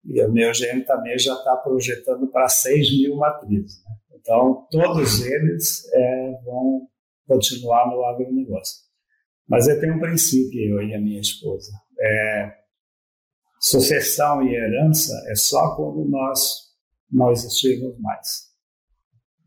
E 0.03 0.23
o 0.23 0.31
meu 0.31 0.53
genro 0.53 0.85
também 0.85 1.17
já 1.19 1.33
está 1.33 1.55
projetando 1.57 2.27
para 2.27 2.47
6 2.47 2.97
mil 3.01 3.15
matrizes. 3.17 3.83
Né? 3.83 3.91
Então, 4.15 4.67
todos 4.69 5.25
eles 5.25 5.85
é, 5.93 6.41
vão 6.43 6.87
continuar 7.27 7.87
no 7.87 8.03
agronegócio. 8.05 8.86
Mas 9.47 9.67
eu 9.67 9.79
tenho 9.79 9.95
um 9.95 9.99
princípio, 9.99 10.59
eu 10.59 10.81
e 10.81 10.93
a 10.93 10.99
minha 10.99 11.21
esposa. 11.21 11.71
É, 11.99 12.53
sucessão 13.59 14.43
e 14.43 14.53
herança 14.53 15.13
é 15.29 15.35
só 15.35 15.75
quando 15.75 16.05
nós 16.05 16.67
não 17.11 17.31
existirmos 17.31 17.97
mais. 17.99 18.47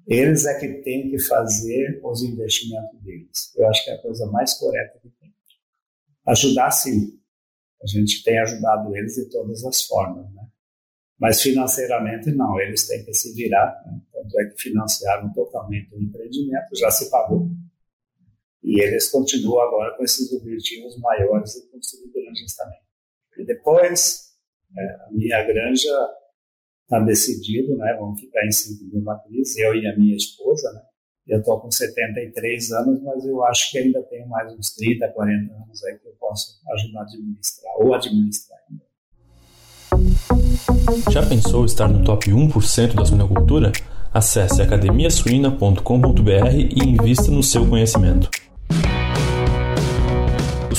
Eles 0.07 0.44
é 0.46 0.59
que 0.59 0.82
têm 0.82 1.11
que 1.11 1.18
fazer 1.20 2.01
os 2.03 2.22
investimentos 2.22 3.01
deles. 3.03 3.55
Eu 3.57 3.68
acho 3.68 3.84
que 3.84 3.90
é 3.90 3.94
a 3.94 4.03
coisa 4.03 4.26
mais 4.26 4.55
correta 4.55 4.98
que 5.01 5.09
tem. 5.20 5.32
Ajudar, 6.26 6.70
sim. 6.70 7.20
A 7.82 7.86
gente 7.86 8.22
tem 8.24 8.38
ajudado 8.40 8.94
eles 8.96 9.14
de 9.14 9.28
todas 9.30 9.64
as 9.64 9.82
formas, 9.82 10.32
né? 10.32 10.46
Mas 11.18 11.40
financeiramente, 11.42 12.32
não. 12.32 12.59
Eles 12.59 12.88
têm 12.88 13.05
que 13.05 13.12
se 13.12 13.34
virar. 13.34 13.82
Né? 13.86 14.01
Tanto 14.12 14.40
é 14.40 14.46
que 14.46 14.61
financiaram 14.61 15.32
totalmente 15.32 15.94
o 15.94 16.03
empreendimento, 16.03 16.76
já 16.76 16.90
se 16.90 17.11
pagou. 17.11 17.48
E 18.63 18.81
eles 18.81 19.09
continuam 19.09 19.61
agora 19.61 19.97
com 19.97 20.05
esses 20.05 20.33
objetivos 20.33 20.99
maiores 20.99 21.53
de 21.53 21.71
construir 21.71 22.11
granjas 22.13 22.55
também. 22.55 22.79
E 23.39 23.45
depois, 23.45 24.35
é, 24.77 24.83
a 24.83 25.09
minha 25.11 25.43
granja 25.45 25.91
está 26.83 27.01
decidido, 27.01 27.77
né? 27.77 27.97
Vamos 27.99 28.21
ficar 28.21 28.45
em 28.45 28.51
5 28.51 28.85
mil 28.93 29.03
matrizes, 29.03 29.57
eu 29.57 29.75
e 29.75 29.87
a 29.87 29.97
minha 29.97 30.17
esposa, 30.17 30.73
né? 30.73 30.83
Eu 31.29 31.39
estou 31.39 31.61
com 31.61 31.71
73 31.71 32.73
anos, 32.73 33.03
mas 33.03 33.25
eu 33.25 33.45
acho 33.45 33.71
que 33.71 33.79
ainda 33.79 34.03
tenho 34.03 34.29
mais 34.29 34.53
uns 34.53 34.75
30, 34.75 35.09
40 35.09 35.55
anos 35.55 35.85
aí 35.85 35.97
que 35.99 36.09
eu 36.09 36.13
posso 36.19 36.61
ajudar 36.73 37.01
a 37.01 37.03
administrar, 37.05 37.73
ou 37.79 37.95
administrar 37.95 38.59
ainda. 38.69 38.83
Já 41.11 41.25
pensou 41.27 41.65
estar 41.65 41.89
no 41.89 42.05
top 42.05 42.31
1% 42.31 42.95
da 42.95 43.05
suinocultura? 43.05 43.71
Acesse 44.13 44.61
academiasuina.com.br 44.61 46.51
e 46.53 46.83
invista 46.83 47.31
no 47.31 47.45
seu 47.45 47.65
conhecimento. 47.69 48.29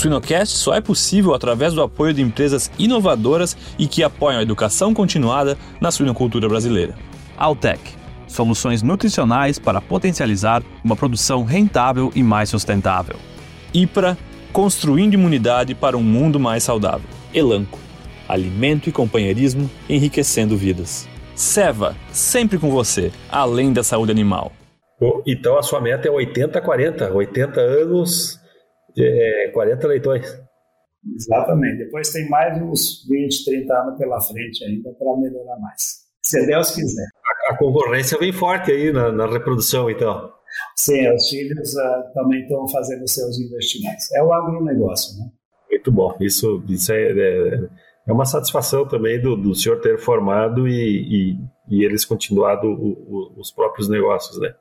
O 0.02 0.04
Suinocast 0.04 0.58
só 0.58 0.74
é 0.74 0.82
possível 0.82 1.32
através 1.36 1.76
do 1.76 1.82
apoio 1.84 2.12
de 2.12 2.24
empresas 2.24 2.72
inovadoras 2.80 3.56
e 3.78 3.86
que 3.86 4.02
apoiam 4.02 4.40
a 4.40 4.42
educação 4.42 4.96
continuada 4.96 5.56
na 5.80 5.92
suinocultura 5.92 6.50
brasileira. 6.50 6.96
Altec 7.38 7.80
soluções 8.28 8.82
nutricionais 8.82 9.60
para 9.60 9.80
potencializar 9.80 10.64
uma 10.84 10.96
produção 10.96 11.44
rentável 11.44 12.12
e 12.16 12.24
mais 12.24 12.50
sustentável. 12.50 13.16
IPRA 13.72 14.18
construindo 14.52 15.14
imunidade 15.14 15.76
para 15.76 15.96
um 15.96 16.02
mundo 16.02 16.40
mais 16.40 16.64
saudável. 16.64 17.08
Elanco 17.32 17.78
alimento 18.28 18.90
e 18.90 18.92
companheirismo 18.92 19.70
enriquecendo 19.88 20.58
vidas. 20.58 21.08
Seva, 21.36 21.96
sempre 22.12 22.58
com 22.58 22.72
você, 22.72 23.12
além 23.32 23.72
da 23.72 23.84
saúde 23.84 24.12
animal. 24.12 24.52
Então 25.28 25.60
a 25.60 25.62
sua 25.62 25.80
meta 25.80 26.08
é 26.08 26.12
80-40, 26.12 27.14
80 27.14 27.62
anos, 27.62 28.41
é, 28.98 29.50
40 29.54 29.88
leitões. 29.88 30.42
Exatamente. 31.16 31.78
Depois 31.78 32.12
tem 32.12 32.30
mais 32.30 32.62
uns 32.62 33.08
20, 33.10 33.46
30 33.46 33.74
anos 33.74 33.98
pela 33.98 34.22
frente 34.22 34.64
ainda 34.64 34.92
para 34.94 35.18
melhorar 35.18 35.58
mais. 35.60 36.02
Se 36.22 36.46
Deus 36.46 36.72
quiser. 36.72 37.08
A, 37.48 37.54
a 37.54 37.58
concorrência 37.58 38.18
vem 38.18 38.32
forte 38.32 38.72
aí 38.72 38.92
na, 38.92 39.12
na 39.12 39.26
reprodução, 39.26 39.90
então. 39.90 40.32
Sim, 40.76 41.10
os 41.14 41.30
filhos 41.30 41.74
uh, 41.74 42.14
também 42.14 42.42
estão 42.44 42.68
fazendo 42.68 43.08
seus 43.08 43.40
investimentos. 43.40 44.12
É 44.14 44.22
o 44.22 44.32
agronegócio, 44.32 45.18
né? 45.18 45.32
Muito 45.72 45.92
bom. 45.92 46.16
Isso, 46.20 46.64
isso 46.68 46.92
é, 46.92 47.12
é 47.12 47.70
é 48.08 48.12
uma 48.12 48.26
satisfação 48.26 48.88
também 48.88 49.22
do, 49.22 49.36
do 49.36 49.54
senhor 49.54 49.80
ter 49.80 49.98
formado 50.00 50.68
e, 50.68 50.74
e, 51.32 51.38
e 51.70 51.86
eles 51.86 52.04
continuado 52.04 52.68
o, 52.68 52.74
o, 52.74 53.40
os 53.40 53.52
próprios 53.52 53.88
negócios, 53.88 54.40
né? 54.40 54.54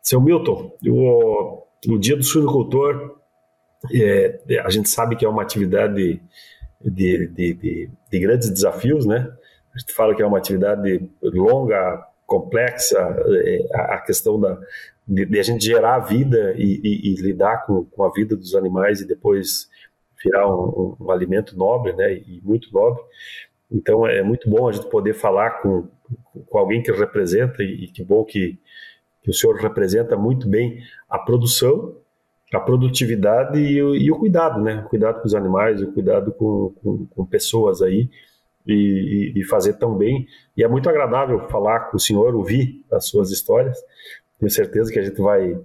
Seu 0.00 0.20
Milton, 0.20 0.72
o, 0.86 1.62
o 1.88 1.98
dia 1.98 2.16
do 2.16 2.22
suinocultor, 2.22 3.17
é, 3.92 4.40
a 4.64 4.70
gente 4.70 4.88
sabe 4.88 5.16
que 5.16 5.24
é 5.24 5.28
uma 5.28 5.42
atividade 5.42 5.94
de, 5.94 6.20
de, 7.28 7.28
de, 7.28 7.90
de, 8.10 8.18
grandes 8.18 8.50
desafios, 8.50 9.06
né? 9.06 9.32
A 9.74 9.78
gente 9.78 9.92
fala 9.92 10.14
que 10.14 10.22
é 10.22 10.26
uma 10.26 10.38
atividade 10.38 11.10
longa, 11.22 12.04
complexa, 12.26 12.98
é, 13.44 13.66
a 13.72 13.98
questão 13.98 14.38
da, 14.38 14.58
de, 15.06 15.38
a 15.38 15.42
gente 15.42 15.64
gerar 15.64 15.94
a 15.94 16.00
vida 16.00 16.54
e, 16.56 16.80
e, 16.82 17.12
e 17.12 17.14
lidar 17.16 17.64
com, 17.64 17.84
com, 17.84 18.04
a 18.04 18.10
vida 18.10 18.36
dos 18.36 18.54
animais 18.54 19.00
e 19.00 19.06
depois 19.06 19.68
virar 20.22 20.46
um, 20.48 20.96
um, 21.00 21.06
um, 21.06 21.10
alimento 21.10 21.56
nobre, 21.56 21.92
né, 21.94 22.12
e 22.12 22.40
muito 22.42 22.72
nobre. 22.72 23.02
Então 23.70 24.06
é 24.06 24.22
muito 24.22 24.48
bom 24.48 24.68
a 24.68 24.72
gente 24.72 24.88
poder 24.88 25.14
falar 25.14 25.62
com, 25.62 25.88
com 26.46 26.58
alguém 26.58 26.82
que 26.82 26.92
representa 26.92 27.62
e 27.62 27.88
que 27.88 28.04
bom 28.04 28.24
que, 28.24 28.58
que 29.22 29.30
o 29.30 29.34
senhor 29.34 29.56
representa 29.56 30.16
muito 30.16 30.48
bem 30.48 30.82
a 31.08 31.18
produção, 31.18 31.96
a 32.54 32.60
produtividade 32.60 33.58
e 33.58 33.76
e 33.76 34.10
o 34.10 34.18
cuidado, 34.18 34.60
né, 34.62 34.82
o 34.84 34.88
cuidado 34.88 35.20
com 35.20 35.26
os 35.26 35.34
animais, 35.34 35.82
o 35.82 35.92
cuidado 35.92 36.32
com, 36.32 36.72
com, 36.82 37.06
com 37.06 37.26
pessoas 37.26 37.82
aí 37.82 38.08
e, 38.66 39.32
e, 39.36 39.44
fazer 39.44 39.74
tão 39.74 39.96
bem. 39.96 40.26
E 40.56 40.62
é 40.62 40.68
muito 40.68 40.88
agradável 40.88 41.48
falar 41.48 41.90
com 41.90 41.96
o 41.96 42.00
senhor, 42.00 42.34
ouvir 42.34 42.84
as 42.92 43.06
suas 43.06 43.30
histórias. 43.30 43.78
Tenho 44.38 44.50
certeza 44.50 44.92
que 44.92 44.98
a 44.98 45.02
gente 45.02 45.20
vai 45.20 45.58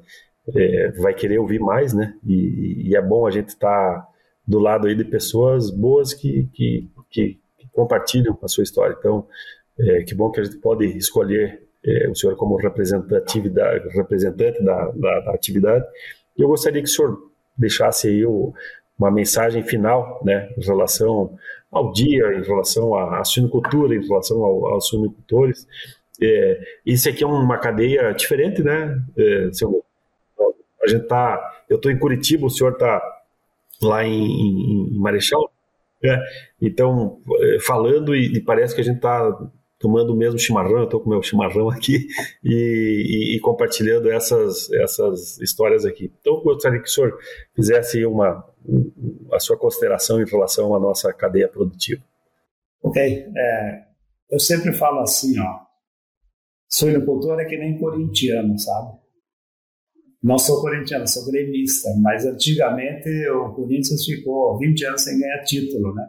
é, 0.55 0.91
vai 0.91 1.13
querer 1.13 1.39
ouvir 1.39 1.59
mais, 1.59 1.93
né? 1.93 2.13
E, 2.25 2.89
e 2.89 2.95
é 2.95 3.01
bom 3.01 3.25
a 3.25 3.31
gente 3.31 3.49
estar 3.49 3.69
tá 3.69 4.07
do 4.45 4.59
lado 4.59 4.87
aí 4.87 4.95
de 4.95 5.05
pessoas 5.05 5.69
boas 5.69 6.13
que, 6.13 6.49
que, 6.53 6.89
que, 7.09 7.39
que 7.57 7.67
compartilham 7.71 8.37
a 8.41 8.47
sua 8.47 8.63
história. 8.63 8.95
Então, 8.97 9.25
é, 9.79 10.03
que 10.03 10.13
bom 10.13 10.29
que 10.31 10.41
a 10.41 10.43
gente 10.43 10.57
pode 10.57 10.85
escolher 10.97 11.63
é, 11.85 12.09
o 12.09 12.15
senhor 12.15 12.35
como 12.35 12.55
representatividade, 12.55 13.89
representante 13.89 14.63
da, 14.63 14.91
da, 14.91 15.19
da, 15.21 15.31
atividade. 15.33 15.85
Eu 16.37 16.47
gostaria 16.47 16.81
que 16.81 16.89
o 16.89 16.91
senhor 16.91 17.31
deixasse 17.57 18.07
aí 18.07 18.25
o, 18.25 18.53
uma 18.97 19.11
mensagem 19.11 19.63
final, 19.63 20.21
né, 20.23 20.51
em 20.57 20.65
relação 20.65 21.37
ao 21.71 21.91
dia, 21.91 22.33
em 22.33 22.43
relação 22.43 22.95
à, 22.95 23.19
à 23.19 23.23
suinocultura, 23.23 23.95
em 23.95 24.07
relação 24.07 24.43
ao, 24.43 24.67
aos 24.67 24.87
suinocultores. 24.87 25.67
É, 26.21 26.61
isso 26.85 27.09
aqui 27.09 27.23
é 27.23 27.27
uma 27.27 27.57
cadeia 27.57 28.11
diferente, 28.13 28.61
né, 28.63 29.01
é, 29.17 29.49
senhor? 29.51 29.83
A 30.83 30.87
gente 30.87 31.07
tá, 31.07 31.63
eu 31.69 31.77
estou 31.77 31.91
em 31.91 31.97
Curitiba, 31.97 32.45
o 32.45 32.49
senhor 32.49 32.73
está 32.73 33.01
lá 33.81 34.03
em, 34.03 34.25
em, 34.25 34.95
em 34.95 34.99
Marechal. 34.99 35.51
É, 36.03 36.19
então, 36.61 37.21
é, 37.39 37.59
falando, 37.61 38.13
e, 38.13 38.35
e, 38.35 38.41
parece 38.41 38.75
que 38.75 38.81
a 38.81 38.83
gente 38.83 38.97
está 38.97 39.39
tomando 39.83 40.13
o 40.13 40.15
mesmo 40.15 40.39
chimarrão, 40.39 40.77
eu 40.77 40.83
estou 40.85 41.01
com 41.01 41.07
o 41.07 41.09
meu 41.09 41.21
chimarrão 41.21 41.69
aqui, 41.69 42.07
e, 42.41 42.53
e, 42.53 43.35
e, 43.35 43.39
compartilhando 43.41 44.09
essas, 44.09 44.71
essas 44.71 45.37
histórias 45.41 45.83
aqui. 45.83 46.09
Então, 46.21 46.41
gostaria 46.41 46.79
que 46.79 46.87
o 46.87 46.89
senhor 46.89 47.19
fizesse 47.53 48.05
uma, 48.05 48.47
a 49.33 49.39
sua 49.41 49.57
consideração 49.57 50.21
em 50.21 50.25
relação 50.25 50.73
à 50.73 50.79
nossa 50.79 51.11
cadeia 51.11 51.49
produtiva. 51.49 52.01
Ok. 52.81 53.25
É, 53.35 53.83
eu 54.31 54.39
sempre 54.39 54.71
falo 54.71 55.01
assim, 55.01 55.37
ó, 55.37 55.59
suinocultor 56.69 57.41
é 57.41 57.45
que 57.45 57.57
nem 57.57 57.77
corintiano, 57.77 58.57
sabe? 58.57 58.97
Não 60.23 60.37
sou 60.37 60.61
corintiano, 60.61 61.05
sou 61.05 61.29
gremista, 61.29 61.89
mas 61.99 62.25
antigamente 62.25 63.09
o 63.27 63.53
Corinthians 63.53 64.05
ficou 64.05 64.57
20 64.57 64.85
anos 64.85 65.03
sem 65.03 65.19
ganhar 65.19 65.43
título, 65.43 65.93
né? 65.93 66.07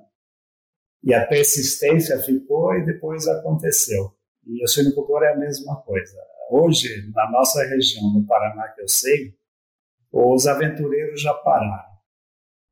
E 1.05 1.13
a 1.13 1.27
persistência 1.27 2.19
ficou 2.19 2.75
e 2.75 2.85
depois 2.85 3.29
aconteceu. 3.29 4.13
E 4.47 4.65
o 4.65 4.69
suinocultor 4.69 5.23
é 5.23 5.33
a 5.33 5.37
mesma 5.37 5.77
coisa. 5.83 6.17
Hoje, 6.51 7.11
na 7.15 7.31
nossa 7.31 7.63
região, 7.65 8.13
no 8.13 8.27
Paraná, 8.27 8.69
que 8.69 8.83
eu 8.83 8.89
sei, 8.89 9.35
os 10.13 10.47
aventureiros 10.47 11.21
já 11.21 11.35
pararam. 11.35 11.95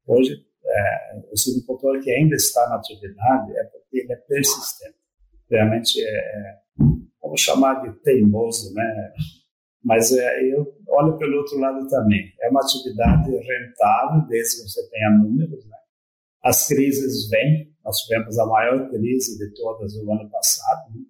Hoje, 0.07 0.45
é, 0.65 1.23
o 1.31 1.37
suinocultor 1.37 2.01
que 2.01 2.11
ainda 2.11 2.35
está 2.37 2.69
na 2.69 2.77
atividade 2.77 3.57
é 3.57 3.65
porque 3.65 3.99
ele 3.99 4.13
é 4.13 4.17
persistente. 4.17 4.97
Realmente 5.51 6.03
é, 6.03 6.09
é 6.09 6.63
vamos 7.21 7.41
chamar 7.41 7.83
de 7.83 7.93
teimoso, 8.01 8.73
né? 8.75 9.13
Mas 9.85 10.13
é, 10.13 10.55
eu 10.55 10.75
olho 10.89 11.19
pelo 11.19 11.39
outro 11.39 11.59
lado 11.59 11.87
também. 11.89 12.33
É 12.41 12.49
uma 12.49 12.61
atividade 12.61 13.31
rentável, 13.31 14.27
desde 14.29 14.57
que 14.57 14.69
você 14.69 14.89
tenha 14.89 15.11
números. 15.11 15.67
Né? 15.67 15.77
As 16.43 16.69
crises 16.69 17.29
vêm. 17.29 17.72
Nós 17.85 17.99
tivemos 17.99 18.39
a 18.39 18.47
maior 18.47 18.89
crise 18.91 19.39
de 19.39 19.55
todas 19.55 19.95
o 19.97 20.13
ano 20.13 20.31
passado. 20.31 20.95
Né? 20.95 21.03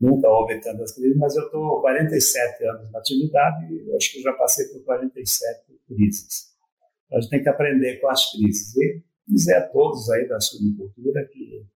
Nunca 0.00 0.28
houve 0.28 0.60
tantas 0.60 0.92
crises, 0.92 1.16
mas 1.16 1.34
eu 1.36 1.44
estou 1.46 1.80
47 1.80 2.64
anos 2.66 2.90
na 2.92 2.98
atividade 2.98 3.72
e 3.72 3.96
acho 3.96 4.12
que 4.12 4.22
já 4.22 4.32
passei 4.34 4.66
por 4.68 4.84
47 4.84 5.80
crises. 5.86 6.54
A 7.12 7.20
gente 7.20 7.30
tem 7.30 7.42
que 7.42 7.48
aprender 7.48 8.00
com 8.00 8.08
as 8.08 8.30
crises. 8.32 8.76
E 8.76 9.02
dizer 9.26 9.54
a 9.54 9.68
todos 9.68 10.10
aí 10.10 10.28
da 10.28 10.38
suinocultura 10.38 11.26
que 11.32 11.66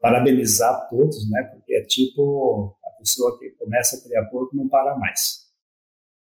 parabenizar 0.00 0.88
todos, 0.90 1.30
né? 1.30 1.42
Porque 1.44 1.74
é 1.74 1.82
tipo 1.84 2.76
a 2.84 2.90
pessoa 2.98 3.38
que 3.38 3.50
começa 3.52 3.96
a 3.96 4.02
criar 4.02 4.24
porco 4.26 4.56
não 4.56 4.68
para 4.68 4.96
mais. 4.98 5.42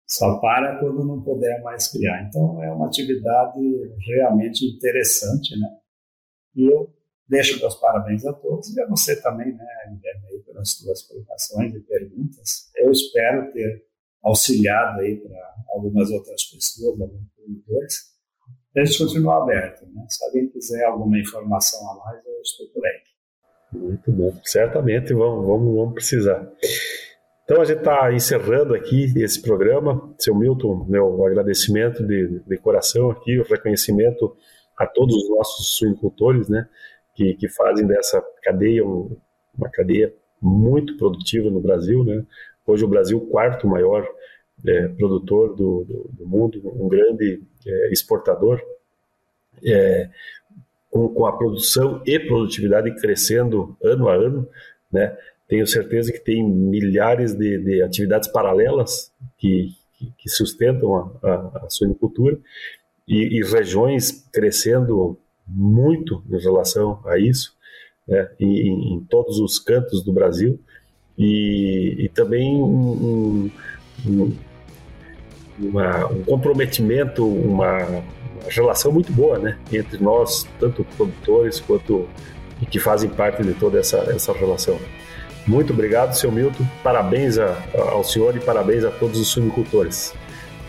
Só 0.07 0.39
para 0.39 0.77
quando 0.79 1.05
não 1.05 1.21
puder 1.21 1.61
mais 1.63 1.87
criar. 1.87 2.23
Então, 2.27 2.61
é 2.63 2.71
uma 2.71 2.87
atividade 2.87 3.59
realmente 4.07 4.65
interessante, 4.65 5.57
né? 5.57 5.67
E 6.55 6.71
eu 6.71 6.93
deixo 7.31 7.57
meus 7.61 7.75
parabéns 7.75 8.25
a 8.25 8.33
todos 8.33 8.75
e 8.75 8.81
a 8.81 8.87
você 8.87 9.19
também, 9.21 9.53
né, 9.53 9.65
Guilherme, 9.89 10.43
pelas 10.45 10.69
suas 10.71 11.01
colocações 11.03 11.73
e 11.73 11.79
perguntas. 11.79 12.69
Eu 12.75 12.91
espero 12.91 13.49
ter 13.53 13.85
auxiliado 14.21 14.99
aí 14.99 15.15
para 15.15 15.55
algumas 15.69 16.11
outras 16.11 16.43
pessoas, 16.43 16.99
alguns 16.99 17.25
produtores. 17.33 18.11
A 18.75 18.83
gente 18.83 18.97
continua 18.97 19.43
aberto, 19.43 19.85
né? 19.93 20.05
Se 20.09 20.25
alguém 20.25 20.49
quiser 20.49 20.83
alguma 20.83 21.17
informação 21.17 21.79
a 21.89 22.05
mais, 22.05 22.25
eu 22.25 22.41
estou 22.41 22.67
por 22.67 22.85
aí. 22.85 23.01
Muito 23.73 24.11
bom. 24.11 24.37
Certamente 24.43 25.13
vamos, 25.13 25.45
vamos, 25.45 25.75
vamos 25.75 25.93
precisar. 25.93 26.51
Então 27.45 27.61
a 27.61 27.65
gente 27.65 27.79
está 27.79 28.13
encerrando 28.13 28.75
aqui 28.75 29.05
esse 29.17 29.41
programa. 29.41 30.13
Seu 30.19 30.35
Milton, 30.35 30.85
meu 30.87 31.25
agradecimento 31.25 32.05
de, 32.05 32.39
de 32.39 32.57
coração 32.57 33.09
aqui, 33.09 33.39
o 33.39 33.43
reconhecimento 33.43 34.35
a 34.77 34.85
todos 34.85 35.15
os 35.15 35.29
nossos 35.29 35.77
suinicultores, 35.77 36.49
né, 36.49 36.67
que, 37.21 37.35
que 37.35 37.47
fazem 37.47 37.85
dessa 37.85 38.19
cadeia 38.41 38.83
um, 38.83 39.15
uma 39.55 39.69
cadeia 39.69 40.11
muito 40.41 40.97
produtiva 40.97 41.51
no 41.51 41.59
Brasil, 41.59 42.03
né. 42.03 42.25
Hoje 42.65 42.83
o 42.83 42.87
Brasil 42.87 43.19
quarto 43.21 43.67
maior 43.67 44.07
é, 44.65 44.87
produtor 44.87 45.55
do, 45.55 45.83
do, 45.83 46.09
do, 46.13 46.27
mundo, 46.27 46.59
um 46.63 46.87
grande 46.87 47.41
é, 47.65 47.91
exportador, 47.91 48.61
é, 49.63 50.09
com, 50.89 51.09
com, 51.09 51.25
a 51.25 51.37
produção 51.37 52.01
e 52.05 52.19
produtividade 52.19 52.93
crescendo 52.95 53.77
ano 53.83 54.09
a 54.09 54.15
ano, 54.15 54.47
né? 54.91 55.15
Tenho 55.47 55.67
certeza 55.67 56.11
que 56.11 56.19
tem 56.19 56.43
milhares 56.43 57.33
de, 57.33 57.57
de 57.57 57.81
atividades 57.81 58.29
paralelas 58.29 59.11
que, 59.37 59.75
que, 60.17 60.29
sustentam 60.29 60.95
a, 60.95 61.27
a, 61.27 61.35
a 61.65 61.67
e, 63.07 63.39
e, 63.39 63.43
regiões 63.43 64.27
crescendo 64.31 65.17
muito 65.47 66.23
em 66.29 66.39
relação 66.39 66.99
a 67.05 67.17
isso, 67.17 67.55
né? 68.07 68.29
em, 68.39 68.95
em 68.95 68.99
todos 69.09 69.39
os 69.39 69.59
cantos 69.59 70.03
do 70.03 70.11
Brasil 70.11 70.59
e, 71.17 71.95
e 71.99 72.09
também 72.09 72.55
um, 72.55 73.51
um, 74.05 74.33
uma, 75.59 76.07
um 76.07 76.23
comprometimento, 76.23 77.25
uma, 77.25 78.03
relação 78.49 78.91
muito 78.91 79.11
boa, 79.11 79.37
né, 79.37 79.57
entre 79.71 80.01
nós, 80.01 80.47
tanto 80.59 80.83
produtores 80.97 81.59
quanto 81.59 82.07
que 82.69 82.79
fazem 82.79 83.09
parte 83.09 83.43
de 83.43 83.53
toda 83.53 83.79
essa, 83.79 83.97
essa 83.97 84.33
relação. 84.33 84.79
Muito 85.47 85.73
obrigado, 85.73 86.13
seu 86.13 86.31
Milton. 86.31 86.65
Parabéns 86.83 87.39
a, 87.39 87.55
ao 87.73 88.03
senhor 88.03 88.35
e 88.35 88.39
parabéns 88.39 88.83
a 88.83 88.91
todos 88.91 89.19
os 89.19 89.27
suinicultores. 89.27 90.13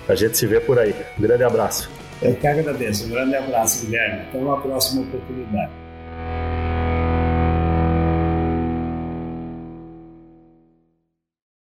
A 0.09 0.15
gente 0.15 0.37
se 0.37 0.47
vê 0.47 0.61
por 0.61 0.79
aí. 0.79 0.95
Um 1.19 1.23
grande 1.23 1.45
abraço. 1.45 1.91
Eu 2.23 2.37
que 2.37 2.47
agradeço. 2.47 3.07
Um 3.07 3.11
grande 3.11 3.35
abraço, 3.35 3.85
Guilherme. 3.85 4.21
Até 4.29 4.39
uma 4.39 4.61
próxima 4.61 5.03
oportunidade. 5.03 5.82